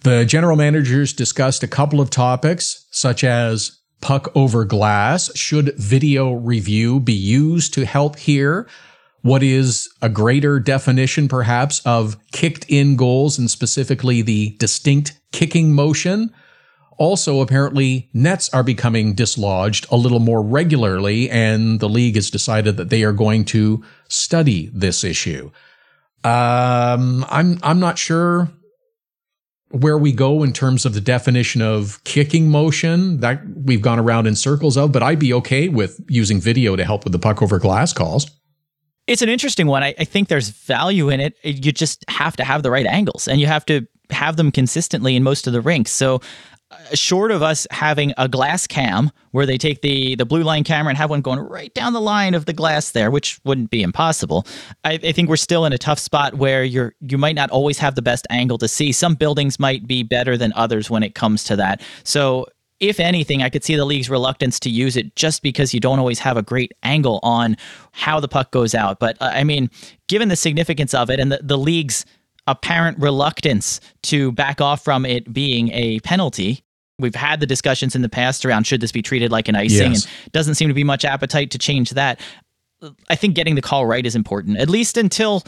The 0.00 0.24
general 0.24 0.56
managers 0.56 1.12
discussed 1.12 1.62
a 1.62 1.68
couple 1.68 2.00
of 2.00 2.10
topics, 2.10 2.86
such 2.90 3.24
as 3.24 3.80
puck 4.00 4.30
over 4.34 4.64
glass. 4.64 5.34
Should 5.36 5.74
video 5.78 6.32
review 6.32 7.00
be 7.00 7.14
used 7.14 7.72
to 7.74 7.86
help 7.86 8.16
here? 8.16 8.68
What 9.22 9.42
is 9.42 9.88
a 10.02 10.10
greater 10.10 10.60
definition, 10.60 11.28
perhaps, 11.28 11.80
of 11.86 12.18
kicked 12.32 12.66
in 12.68 12.96
goals 12.96 13.38
and 13.38 13.50
specifically 13.50 14.20
the 14.20 14.54
distinct 14.58 15.18
kicking 15.32 15.72
motion? 15.72 16.34
Also, 16.96 17.40
apparently, 17.40 18.08
nets 18.12 18.48
are 18.52 18.62
becoming 18.62 19.14
dislodged 19.14 19.86
a 19.90 19.96
little 19.96 20.20
more 20.20 20.42
regularly, 20.42 21.28
and 21.30 21.80
the 21.80 21.88
league 21.88 22.14
has 22.14 22.30
decided 22.30 22.76
that 22.76 22.90
they 22.90 23.02
are 23.02 23.12
going 23.12 23.44
to 23.46 23.82
study 24.08 24.70
this 24.72 25.04
issue. 25.04 25.50
Um, 26.22 27.26
I'm 27.28 27.58
I'm 27.62 27.80
not 27.80 27.98
sure 27.98 28.50
where 29.70 29.98
we 29.98 30.12
go 30.12 30.42
in 30.44 30.52
terms 30.52 30.86
of 30.86 30.94
the 30.94 31.00
definition 31.00 31.60
of 31.60 32.02
kicking 32.04 32.48
motion 32.48 33.18
that 33.20 33.42
we've 33.56 33.82
gone 33.82 33.98
around 33.98 34.26
in 34.26 34.36
circles 34.36 34.76
of, 34.76 34.92
but 34.92 35.02
I'd 35.02 35.18
be 35.18 35.34
okay 35.34 35.68
with 35.68 36.00
using 36.08 36.40
video 36.40 36.76
to 36.76 36.84
help 36.84 37.02
with 37.02 37.12
the 37.12 37.18
puck 37.18 37.42
over 37.42 37.58
glass 37.58 37.92
calls. 37.92 38.30
It's 39.06 39.20
an 39.20 39.28
interesting 39.28 39.66
one. 39.66 39.82
I, 39.82 39.94
I 39.98 40.04
think 40.04 40.28
there's 40.28 40.48
value 40.48 41.10
in 41.10 41.20
it. 41.20 41.36
You 41.42 41.72
just 41.72 42.04
have 42.08 42.36
to 42.36 42.44
have 42.44 42.62
the 42.62 42.70
right 42.70 42.86
angles, 42.86 43.28
and 43.28 43.40
you 43.40 43.46
have 43.46 43.66
to 43.66 43.86
have 44.10 44.36
them 44.36 44.52
consistently 44.52 45.16
in 45.16 45.22
most 45.22 45.46
of 45.46 45.52
the 45.52 45.60
rinks. 45.60 45.90
So 45.90 46.20
short 46.92 47.30
of 47.30 47.42
us 47.42 47.66
having 47.70 48.12
a 48.16 48.28
glass 48.28 48.66
cam 48.66 49.10
where 49.30 49.46
they 49.46 49.58
take 49.58 49.82
the 49.82 50.14
the 50.16 50.24
blue 50.24 50.42
line 50.42 50.64
camera 50.64 50.90
and 50.90 50.98
have 50.98 51.10
one 51.10 51.20
going 51.20 51.38
right 51.38 51.72
down 51.74 51.92
the 51.92 52.00
line 52.00 52.34
of 52.34 52.46
the 52.46 52.52
glass 52.52 52.90
there, 52.92 53.10
which 53.10 53.40
wouldn't 53.44 53.70
be 53.70 53.82
impossible. 53.82 54.46
I, 54.84 54.94
I, 54.94 55.12
think 55.12 55.28
we're 55.28 55.36
still 55.36 55.64
in 55.64 55.72
a 55.72 55.78
tough 55.78 55.98
spot 55.98 56.34
where 56.34 56.64
you're 56.64 56.94
you 57.00 57.18
might 57.18 57.34
not 57.34 57.50
always 57.50 57.78
have 57.78 57.94
the 57.94 58.02
best 58.02 58.26
angle 58.30 58.58
to 58.58 58.68
see. 58.68 58.92
Some 58.92 59.14
buildings 59.14 59.58
might 59.58 59.86
be 59.86 60.02
better 60.02 60.36
than 60.36 60.52
others 60.54 60.90
when 60.90 61.02
it 61.02 61.14
comes 61.14 61.44
to 61.44 61.56
that. 61.56 61.82
So 62.04 62.46
if 62.80 63.00
anything, 63.00 63.42
I 63.42 63.50
could 63.50 63.64
see 63.64 63.76
the 63.76 63.84
league's 63.84 64.10
reluctance 64.10 64.58
to 64.60 64.70
use 64.70 64.96
it 64.96 65.14
just 65.16 65.42
because 65.42 65.72
you 65.72 65.80
don't 65.80 65.98
always 65.98 66.18
have 66.18 66.36
a 66.36 66.42
great 66.42 66.72
angle 66.82 67.20
on 67.22 67.56
how 67.92 68.20
the 68.20 68.28
puck 68.28 68.50
goes 68.50 68.74
out. 68.74 68.98
But 68.98 69.16
uh, 69.20 69.30
I 69.32 69.44
mean, 69.44 69.70
given 70.08 70.28
the 70.28 70.36
significance 70.36 70.92
of 70.92 71.08
it 71.08 71.20
and 71.20 71.32
the, 71.32 71.40
the 71.42 71.56
league's 71.56 72.04
apparent 72.46 72.98
reluctance 72.98 73.80
to 74.02 74.32
back 74.32 74.60
off 74.60 74.84
from 74.84 75.06
it 75.06 75.32
being 75.32 75.70
a 75.72 76.00
penalty. 76.00 76.62
We've 76.98 77.14
had 77.14 77.40
the 77.40 77.46
discussions 77.46 77.96
in 77.96 78.02
the 78.02 78.08
past 78.08 78.44
around 78.44 78.66
should 78.66 78.80
this 78.80 78.92
be 78.92 79.02
treated 79.02 79.32
like 79.32 79.48
an 79.48 79.56
icing, 79.56 79.92
yes. 79.92 80.04
and 80.04 80.32
doesn't 80.32 80.54
seem 80.54 80.68
to 80.68 80.74
be 80.74 80.84
much 80.84 81.04
appetite 81.04 81.50
to 81.52 81.58
change 81.58 81.90
that. 81.90 82.20
I 83.08 83.16
think 83.16 83.34
getting 83.34 83.54
the 83.54 83.62
call 83.62 83.86
right 83.86 84.04
is 84.04 84.14
important, 84.14 84.58
at 84.58 84.68
least 84.68 84.96
until 84.96 85.42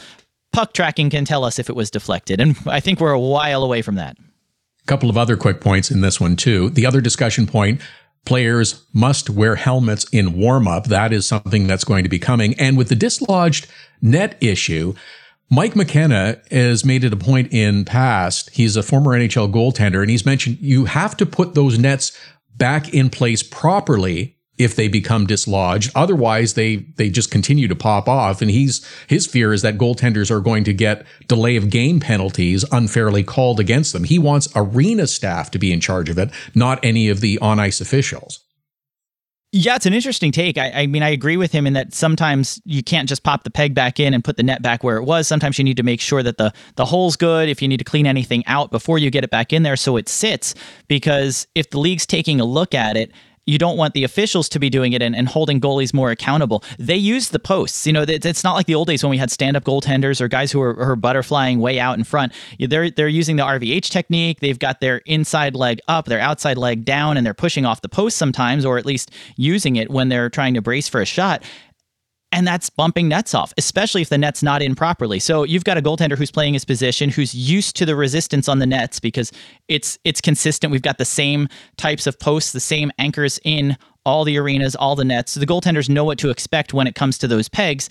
puck 0.51 0.73
tracking 0.73 1.09
can 1.09 1.23
tell 1.23 1.43
us 1.43 1.59
if 1.59 1.69
it 1.69 1.75
was 1.75 1.91
deflected. 1.91 2.41
And 2.41 2.57
I 2.65 2.79
think 2.79 2.99
we're 2.99 3.11
a 3.11 3.19
while 3.19 3.63
away 3.63 3.81
from 3.81 3.95
that. 3.95 4.17
A 4.17 4.87
couple 4.87 5.09
of 5.09 5.17
other 5.17 5.37
quick 5.37 5.61
points 5.61 5.91
in 5.91 6.01
this 6.01 6.19
one, 6.19 6.35
too. 6.35 6.69
The 6.69 6.85
other 6.85 7.01
discussion 7.01 7.45
point 7.45 7.81
players 8.25 8.85
must 8.91 9.29
wear 9.29 9.55
helmets 9.55 10.05
in 10.11 10.37
warm 10.37 10.67
up. 10.67 10.85
That 10.87 11.13
is 11.13 11.25
something 11.25 11.67
that's 11.67 11.85
going 11.85 12.03
to 12.03 12.09
be 12.09 12.19
coming. 12.19 12.55
And 12.59 12.77
with 12.77 12.89
the 12.89 12.95
dislodged 12.95 13.67
net 14.01 14.37
issue, 14.41 14.95
Mike 15.49 15.77
McKenna 15.77 16.41
has 16.51 16.83
made 16.83 17.05
it 17.05 17.13
a 17.13 17.17
point 17.17 17.53
in 17.53 17.85
past. 17.85 18.49
He's 18.49 18.75
a 18.75 18.83
former 18.83 19.11
NHL 19.11 19.51
goaltender, 19.51 20.01
and 20.01 20.09
he's 20.09 20.25
mentioned 20.25 20.57
you 20.59 20.85
have 20.85 21.15
to 21.17 21.25
put 21.25 21.55
those 21.55 21.79
nets 21.79 22.17
back 22.57 22.93
in 22.93 23.09
place 23.09 23.43
properly 23.43 24.37
if 24.57 24.75
they 24.75 24.89
become 24.89 25.25
dislodged. 25.25 25.91
Otherwise, 25.95 26.55
they 26.55 26.77
they 26.97 27.09
just 27.09 27.31
continue 27.31 27.67
to 27.67 27.75
pop 27.75 28.09
off. 28.09 28.41
And 28.41 28.51
he's 28.51 28.85
his 29.07 29.25
fear 29.25 29.53
is 29.53 29.61
that 29.61 29.77
goaltenders 29.77 30.31
are 30.31 30.41
going 30.41 30.65
to 30.65 30.73
get 30.73 31.05
delay 31.27 31.55
of 31.55 31.69
game 31.69 31.99
penalties 32.01 32.65
unfairly 32.71 33.23
called 33.23 33.59
against 33.59 33.93
them. 33.93 34.03
He 34.03 34.19
wants 34.19 34.49
arena 34.55 35.07
staff 35.07 35.51
to 35.51 35.59
be 35.59 35.71
in 35.71 35.79
charge 35.79 36.09
of 36.09 36.17
it, 36.17 36.29
not 36.55 36.83
any 36.83 37.07
of 37.07 37.21
the 37.21 37.39
on 37.39 37.59
ice 37.59 37.79
officials. 37.79 38.46
Yeah, 39.53 39.77
it's 39.77 39.85
an 39.85 39.93
interesting 39.93 40.33
take. 40.33 40.57
I, 40.57 40.71
I, 40.71 40.87
mean, 40.87 41.03
I 41.03 41.09
agree 41.09 41.37
with 41.37 41.53
him 41.53 41.65
in 41.65 41.73
that 41.73 41.93
sometimes 41.93 42.61
you 42.65 42.83
can't 42.83 43.07
just 43.07 43.23
pop 43.23 43.43
the 43.43 43.49
peg 43.49 43.73
back 43.73 43.97
in 43.97 44.13
and 44.13 44.21
put 44.21 44.35
the 44.35 44.43
net 44.43 44.61
back 44.61 44.83
where 44.83 44.97
it 44.97 45.03
was. 45.03 45.25
Sometimes 45.25 45.57
you 45.57 45.63
need 45.63 45.77
to 45.77 45.83
make 45.83 46.01
sure 46.01 46.21
that 46.21 46.37
the 46.37 46.51
the 46.75 46.83
hole's 46.83 47.15
good. 47.15 47.47
If 47.47 47.61
you 47.61 47.69
need 47.69 47.77
to 47.77 47.85
clean 47.85 48.05
anything 48.05 48.45
out 48.45 48.71
before 48.71 48.99
you 48.99 49.09
get 49.09 49.23
it 49.23 49.29
back 49.29 49.53
in 49.53 49.63
there, 49.63 49.77
so 49.77 49.95
it 49.95 50.09
sits. 50.09 50.53
Because 50.89 51.47
if 51.55 51.69
the 51.69 51.79
league's 51.79 52.05
taking 52.05 52.41
a 52.41 52.45
look 52.45 52.75
at 52.75 52.97
it 52.97 53.11
you 53.47 53.57
don't 53.57 53.77
want 53.77 53.95
the 53.95 54.03
officials 54.03 54.47
to 54.49 54.59
be 54.59 54.69
doing 54.69 54.93
it 54.93 55.01
and, 55.01 55.15
and 55.15 55.27
holding 55.27 55.59
goalies 55.59 55.93
more 55.93 56.11
accountable. 56.11 56.63
They 56.77 56.97
use 56.97 57.29
the 57.29 57.39
posts. 57.39 57.87
You 57.87 57.93
know, 57.93 58.05
it's 58.07 58.43
not 58.43 58.53
like 58.53 58.67
the 58.67 58.75
old 58.75 58.87
days 58.87 59.03
when 59.03 59.09
we 59.09 59.17
had 59.17 59.31
stand-up 59.31 59.63
goaltenders 59.63 60.21
or 60.21 60.27
guys 60.27 60.51
who 60.51 60.61
are, 60.61 60.77
are 60.79 60.95
butterflying 60.95 61.57
way 61.57 61.79
out 61.79 61.97
in 61.97 62.03
front. 62.03 62.33
They're 62.59 62.91
they're 62.91 63.07
using 63.07 63.37
the 63.37 63.43
RVH 63.43 63.89
technique. 63.89 64.41
They've 64.41 64.59
got 64.59 64.81
their 64.81 64.97
inside 65.05 65.55
leg 65.55 65.79
up, 65.87 66.05
their 66.05 66.19
outside 66.19 66.57
leg 66.57 66.85
down, 66.85 67.17
and 67.17 67.25
they're 67.25 67.33
pushing 67.33 67.65
off 67.65 67.81
the 67.81 67.89
post 67.89 68.17
sometimes, 68.17 68.65
or 68.65 68.77
at 68.77 68.85
least 68.85 69.11
using 69.37 69.77
it 69.77 69.89
when 69.89 70.09
they're 70.09 70.29
trying 70.29 70.53
to 70.53 70.61
brace 70.61 70.87
for 70.87 71.01
a 71.01 71.05
shot 71.05 71.41
and 72.37 72.45
that's 72.45 72.69
bumping 72.69 73.07
nets 73.07 73.33
off, 73.33 73.51
especially 73.57 74.03
if 74.03 74.09
the 74.09 74.17
net's 74.17 74.43
not 74.43 74.61
in 74.61 74.75
properly. 74.75 75.17
So 75.17 75.41
you've 75.41 75.63
got 75.63 75.75
a 75.75 75.81
goaltender 75.81 76.15
who's 76.15 76.29
playing 76.29 76.53
his 76.53 76.65
position, 76.65 77.09
who's 77.09 77.33
used 77.33 77.75
to 77.77 77.85
the 77.85 77.95
resistance 77.95 78.47
on 78.47 78.59
the 78.59 78.67
nets 78.67 78.99
because 78.99 79.31
it's 79.67 79.97
it's 80.03 80.21
consistent. 80.21 80.69
We've 80.71 80.83
got 80.83 80.99
the 80.99 81.05
same 81.05 81.49
types 81.77 82.05
of 82.05 82.19
posts, 82.19 82.51
the 82.51 82.59
same 82.59 82.91
anchors 82.99 83.39
in 83.43 83.75
all 84.05 84.23
the 84.23 84.37
arenas, 84.37 84.75
all 84.75 84.95
the 84.95 85.03
nets. 85.03 85.31
So 85.31 85.39
the 85.39 85.47
goaltenders 85.47 85.89
know 85.89 86.03
what 86.03 86.19
to 86.19 86.29
expect 86.29 86.75
when 86.75 86.85
it 86.85 86.93
comes 86.93 87.17
to 87.17 87.27
those 87.27 87.49
pegs. 87.49 87.89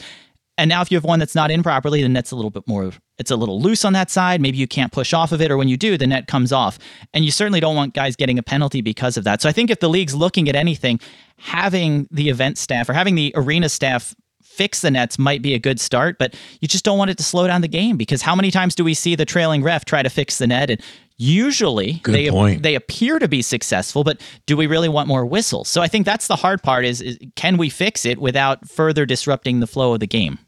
And 0.56 0.68
now 0.68 0.80
if 0.80 0.92
you 0.92 0.96
have 0.96 1.04
one 1.04 1.18
that's 1.18 1.34
not 1.34 1.50
in 1.50 1.64
properly, 1.64 2.00
the 2.00 2.08
net's 2.08 2.30
a 2.30 2.36
little 2.36 2.52
bit 2.52 2.68
more 2.68 2.92
it's 3.18 3.30
a 3.30 3.36
little 3.36 3.60
loose 3.60 3.84
on 3.84 3.94
that 3.94 4.10
side. 4.10 4.40
Maybe 4.40 4.58
you 4.58 4.68
can't 4.68 4.92
push 4.92 5.14
off 5.14 5.32
of 5.32 5.40
it, 5.40 5.50
or 5.50 5.56
when 5.56 5.68
you 5.68 5.76
do, 5.76 5.96
the 5.96 6.06
net 6.06 6.26
comes 6.26 6.52
off. 6.52 6.78
And 7.14 7.24
you 7.24 7.30
certainly 7.30 7.60
don't 7.60 7.74
want 7.74 7.94
guys 7.94 8.14
getting 8.14 8.38
a 8.38 8.42
penalty 8.42 8.82
because 8.82 9.16
of 9.16 9.24
that. 9.24 9.40
So 9.40 9.48
I 9.48 9.52
think 9.52 9.70
if 9.70 9.80
the 9.80 9.88
league's 9.88 10.14
looking 10.14 10.48
at 10.48 10.54
anything, 10.54 11.00
having 11.38 12.08
the 12.10 12.28
event 12.28 12.58
staff 12.58 12.88
or 12.88 12.92
having 12.92 13.14
the 13.14 13.32
arena 13.34 13.68
staff 13.68 14.14
fix 14.56 14.80
the 14.80 14.90
nets 14.90 15.18
might 15.18 15.42
be 15.42 15.54
a 15.54 15.58
good 15.58 15.78
start, 15.78 16.18
but 16.18 16.34
you 16.60 16.68
just 16.68 16.84
don't 16.84 16.98
want 16.98 17.10
it 17.10 17.18
to 17.18 17.22
slow 17.22 17.46
down 17.46 17.60
the 17.60 17.68
game 17.68 17.96
because 17.96 18.22
how 18.22 18.34
many 18.34 18.50
times 18.50 18.74
do 18.74 18.84
we 18.84 18.94
see 18.94 19.14
the 19.14 19.24
trailing 19.24 19.62
ref 19.62 19.84
try 19.84 20.02
to 20.02 20.10
fix 20.10 20.38
the 20.38 20.46
net 20.46 20.70
and 20.70 20.80
usually 21.18 21.94
Good 22.02 22.14
they 22.14 22.30
point. 22.30 22.62
they 22.62 22.74
appear 22.74 23.18
to 23.18 23.28
be 23.28 23.42
successful, 23.42 24.04
but 24.04 24.20
do 24.46 24.56
we 24.56 24.66
really 24.66 24.88
want 24.88 25.08
more 25.08 25.24
whistles? 25.24 25.68
So 25.68 25.82
I 25.82 25.88
think 25.88 26.06
that's 26.06 26.26
the 26.26 26.36
hard 26.36 26.62
part 26.62 26.84
is, 26.84 27.00
is 27.00 27.18
can 27.36 27.56
we 27.56 27.70
fix 27.70 28.04
it 28.04 28.18
without 28.18 28.68
further 28.68 29.06
disrupting 29.06 29.60
the 29.60 29.66
flow 29.66 29.94
of 29.94 30.00
the 30.00 30.06
game? 30.06 30.38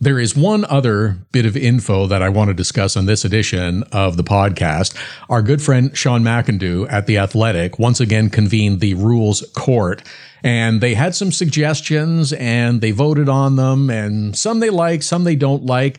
There 0.00 0.20
is 0.20 0.36
one 0.36 0.64
other 0.66 1.18
bit 1.32 1.44
of 1.44 1.56
info 1.56 2.06
that 2.06 2.22
I 2.22 2.28
want 2.28 2.48
to 2.48 2.54
discuss 2.54 2.96
on 2.96 3.06
this 3.06 3.24
edition 3.24 3.82
of 3.90 4.16
the 4.16 4.22
podcast. 4.22 4.96
Our 5.28 5.42
good 5.42 5.60
friend 5.60 5.96
Sean 5.96 6.22
McIndoe 6.22 6.86
at 6.88 7.08
The 7.08 7.18
Athletic 7.18 7.80
once 7.80 7.98
again 7.98 8.30
convened 8.30 8.78
the 8.78 8.94
rules 8.94 9.44
court 9.56 10.02
and 10.44 10.80
they 10.80 10.94
had 10.94 11.16
some 11.16 11.32
suggestions 11.32 12.32
and 12.32 12.80
they 12.80 12.92
voted 12.92 13.28
on 13.28 13.56
them 13.56 13.90
and 13.90 14.36
some 14.36 14.60
they 14.60 14.70
like, 14.70 15.02
some 15.02 15.24
they 15.24 15.34
don't 15.34 15.66
like. 15.66 15.98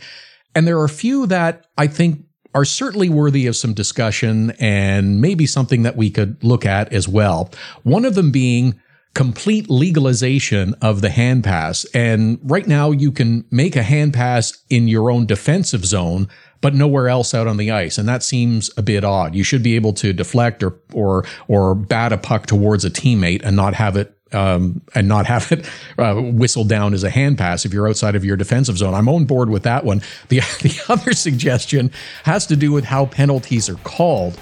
And 0.55 0.65
there 0.65 0.79
are 0.79 0.85
a 0.85 0.89
few 0.89 1.27
that 1.27 1.65
I 1.77 1.87
think 1.87 2.23
are 2.55 2.63
certainly 2.63 3.09
worthy 3.09 3.47
of 3.47 3.57
some 3.57 3.73
discussion 3.73 4.51
and 4.59 5.19
maybe 5.19 5.45
something 5.45 5.83
that 5.83 5.97
we 5.97 6.09
could 6.09 6.41
look 6.41 6.65
at 6.65 6.93
as 6.93 7.09
well. 7.09 7.51
One 7.83 8.05
of 8.05 8.15
them 8.15 8.31
being 8.31 8.79
complete 9.13 9.69
legalization 9.69 10.73
of 10.81 11.01
the 11.01 11.09
hand 11.09 11.43
pass. 11.43 11.85
And 11.93 12.39
right 12.43 12.67
now 12.67 12.91
you 12.91 13.11
can 13.11 13.45
make 13.51 13.75
a 13.75 13.83
hand 13.83 14.13
pass 14.13 14.63
in 14.69 14.87
your 14.87 15.09
own 15.09 15.25
defensive 15.25 15.85
zone, 15.85 16.27
but 16.61 16.75
nowhere 16.75 17.09
else 17.09 17.33
out 17.33 17.47
on 17.47 17.57
the 17.57 17.71
ice. 17.71 17.97
And 17.97 18.07
that 18.07 18.23
seems 18.23 18.69
a 18.77 18.81
bit 18.81 19.03
odd. 19.03 19.35
You 19.35 19.43
should 19.43 19.63
be 19.63 19.75
able 19.75 19.93
to 19.93 20.13
deflect 20.13 20.63
or, 20.63 20.75
or, 20.93 21.25
or 21.47 21.75
bat 21.75 22.13
a 22.13 22.17
puck 22.17 22.45
towards 22.45 22.85
a 22.85 22.89
teammate 22.89 23.41
and 23.43 23.55
not 23.55 23.73
have 23.73 23.97
it 23.97 24.15
um, 24.31 24.81
and 24.93 25.07
not 25.07 25.25
have 25.25 25.51
it 25.51 25.67
uh, 25.97 26.13
whistled 26.15 26.69
down 26.69 26.93
as 26.93 27.03
a 27.03 27.09
hand 27.09 27.37
pass 27.37 27.65
if 27.65 27.73
you're 27.73 27.87
outside 27.87 28.15
of 28.15 28.23
your 28.23 28.37
defensive 28.37 28.77
zone. 28.77 28.93
I'm 28.93 29.09
on 29.09 29.25
board 29.25 29.49
with 29.49 29.63
that 29.63 29.83
one. 29.83 30.01
The, 30.27 30.37
the 30.61 30.79
other 30.87 31.13
suggestion 31.13 31.91
has 32.23 32.45
to 32.47 32.55
do 32.55 32.71
with 32.71 32.85
how 32.85 33.07
penalties 33.07 33.69
are 33.69 33.75
called. 33.75 34.39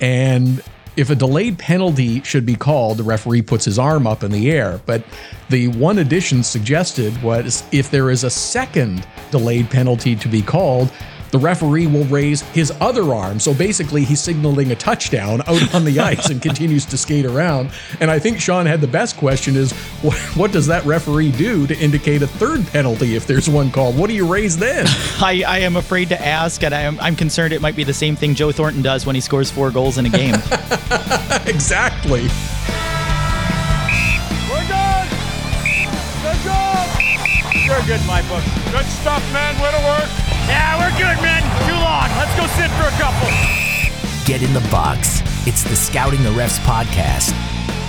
And 0.00 0.62
if 0.96 1.10
a 1.10 1.14
delayed 1.14 1.58
penalty 1.58 2.22
should 2.22 2.46
be 2.46 2.56
called, 2.56 2.98
the 2.98 3.02
referee 3.02 3.42
puts 3.42 3.64
his 3.64 3.78
arm 3.78 4.06
up 4.06 4.22
in 4.22 4.30
the 4.30 4.50
air. 4.50 4.80
But 4.86 5.04
the 5.50 5.68
one 5.68 5.98
addition 5.98 6.42
suggested 6.42 7.22
was 7.22 7.62
if 7.72 7.90
there 7.90 8.10
is 8.10 8.24
a 8.24 8.30
second 8.30 9.06
delayed 9.30 9.70
penalty 9.70 10.16
to 10.16 10.28
be 10.28 10.42
called, 10.42 10.90
the 11.30 11.38
referee 11.38 11.86
will 11.86 12.04
raise 12.04 12.42
his 12.42 12.72
other 12.80 13.14
arm. 13.14 13.40
So 13.40 13.54
basically, 13.54 14.04
he's 14.04 14.20
signaling 14.20 14.70
a 14.72 14.76
touchdown 14.76 15.42
out 15.46 15.74
on 15.74 15.84
the 15.84 16.00
ice 16.06 16.28
and 16.30 16.40
continues 16.40 16.84
to 16.86 16.98
skate 16.98 17.24
around. 17.24 17.70
And 18.00 18.10
I 18.10 18.18
think 18.18 18.40
Sean 18.40 18.66
had 18.66 18.80
the 18.80 18.86
best 18.86 19.16
question 19.16 19.56
is 19.56 19.72
what, 20.02 20.16
what 20.36 20.52
does 20.52 20.66
that 20.66 20.84
referee 20.84 21.32
do 21.32 21.66
to 21.66 21.78
indicate 21.78 22.22
a 22.22 22.26
third 22.26 22.66
penalty 22.68 23.16
if 23.16 23.26
there's 23.26 23.48
one 23.48 23.70
called? 23.70 23.98
What 23.98 24.08
do 24.08 24.14
you 24.14 24.26
raise 24.26 24.56
then? 24.56 24.86
I, 25.20 25.42
I 25.46 25.58
am 25.58 25.76
afraid 25.76 26.08
to 26.10 26.24
ask, 26.24 26.62
and 26.62 26.74
I 26.74 26.82
am, 26.82 26.98
I'm 27.00 27.16
concerned 27.16 27.52
it 27.52 27.60
might 27.60 27.76
be 27.76 27.84
the 27.84 27.94
same 27.94 28.16
thing 28.16 28.34
Joe 28.34 28.52
Thornton 28.52 28.82
does 28.82 29.06
when 29.06 29.14
he 29.14 29.20
scores 29.20 29.50
four 29.50 29.70
goals 29.70 29.98
in 29.98 30.06
a 30.06 30.10
game. 30.10 30.34
exactly. 31.46 32.22
We're 34.48 34.66
good. 34.66 35.08
Good. 36.44 37.66
You're 37.66 37.82
good 37.86 38.06
my 38.06 38.22
book. 38.28 38.44
Good 38.70 38.86
stuff, 38.86 39.22
man. 39.32 39.60
Way 39.60 39.72
to 39.72 39.86
work. 39.88 40.25
Yeah, 40.48 40.78
we're 40.78 40.94
good, 40.98 41.18
man. 41.22 41.42
Too 41.66 41.74
long. 41.78 42.08
Let's 42.18 42.34
go 42.38 42.46
sit 42.58 42.70
for 42.78 42.86
a 42.86 42.96
couple. 42.98 43.28
Get 44.24 44.42
in 44.42 44.52
the 44.52 44.66
box. 44.70 45.22
It's 45.46 45.62
the 45.62 45.76
Scouting 45.76 46.22
the 46.22 46.30
Refs 46.30 46.58
podcast. 46.60 47.30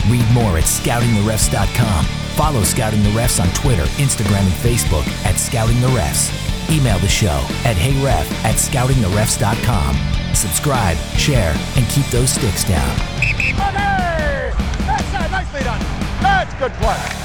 Read 0.09 0.25
more 0.33 0.57
at 0.57 0.63
scoutingtherefs.com. 0.65 2.05
Follow 2.35 2.63
Scouting 2.63 3.01
the 3.03 3.09
Refs 3.09 3.41
on 3.41 3.51
Twitter, 3.53 3.85
Instagram, 3.97 4.45
and 4.45 4.57
Facebook 4.61 5.07
at 5.25 5.35
Scouting 5.35 5.81
the 5.81 5.87
Refs. 5.87 6.29
Email 6.69 6.99
the 6.99 7.07
show 7.07 7.45
at 7.65 7.75
heyref 7.75 8.29
at 8.43 8.55
scoutingtherefs.com. 8.55 9.95
Subscribe, 10.35 10.97
share, 11.17 11.55
and 11.75 11.87
keep 11.89 12.05
those 12.07 12.29
sticks 12.29 12.63
down. 12.63 12.95
Okay. 13.17 13.53
That's 14.85 15.13
uh, 15.13 15.27
nicely 15.31 15.61
done. 15.63 15.79
That's 16.21 16.53
good 16.55 16.71
play. 16.73 17.16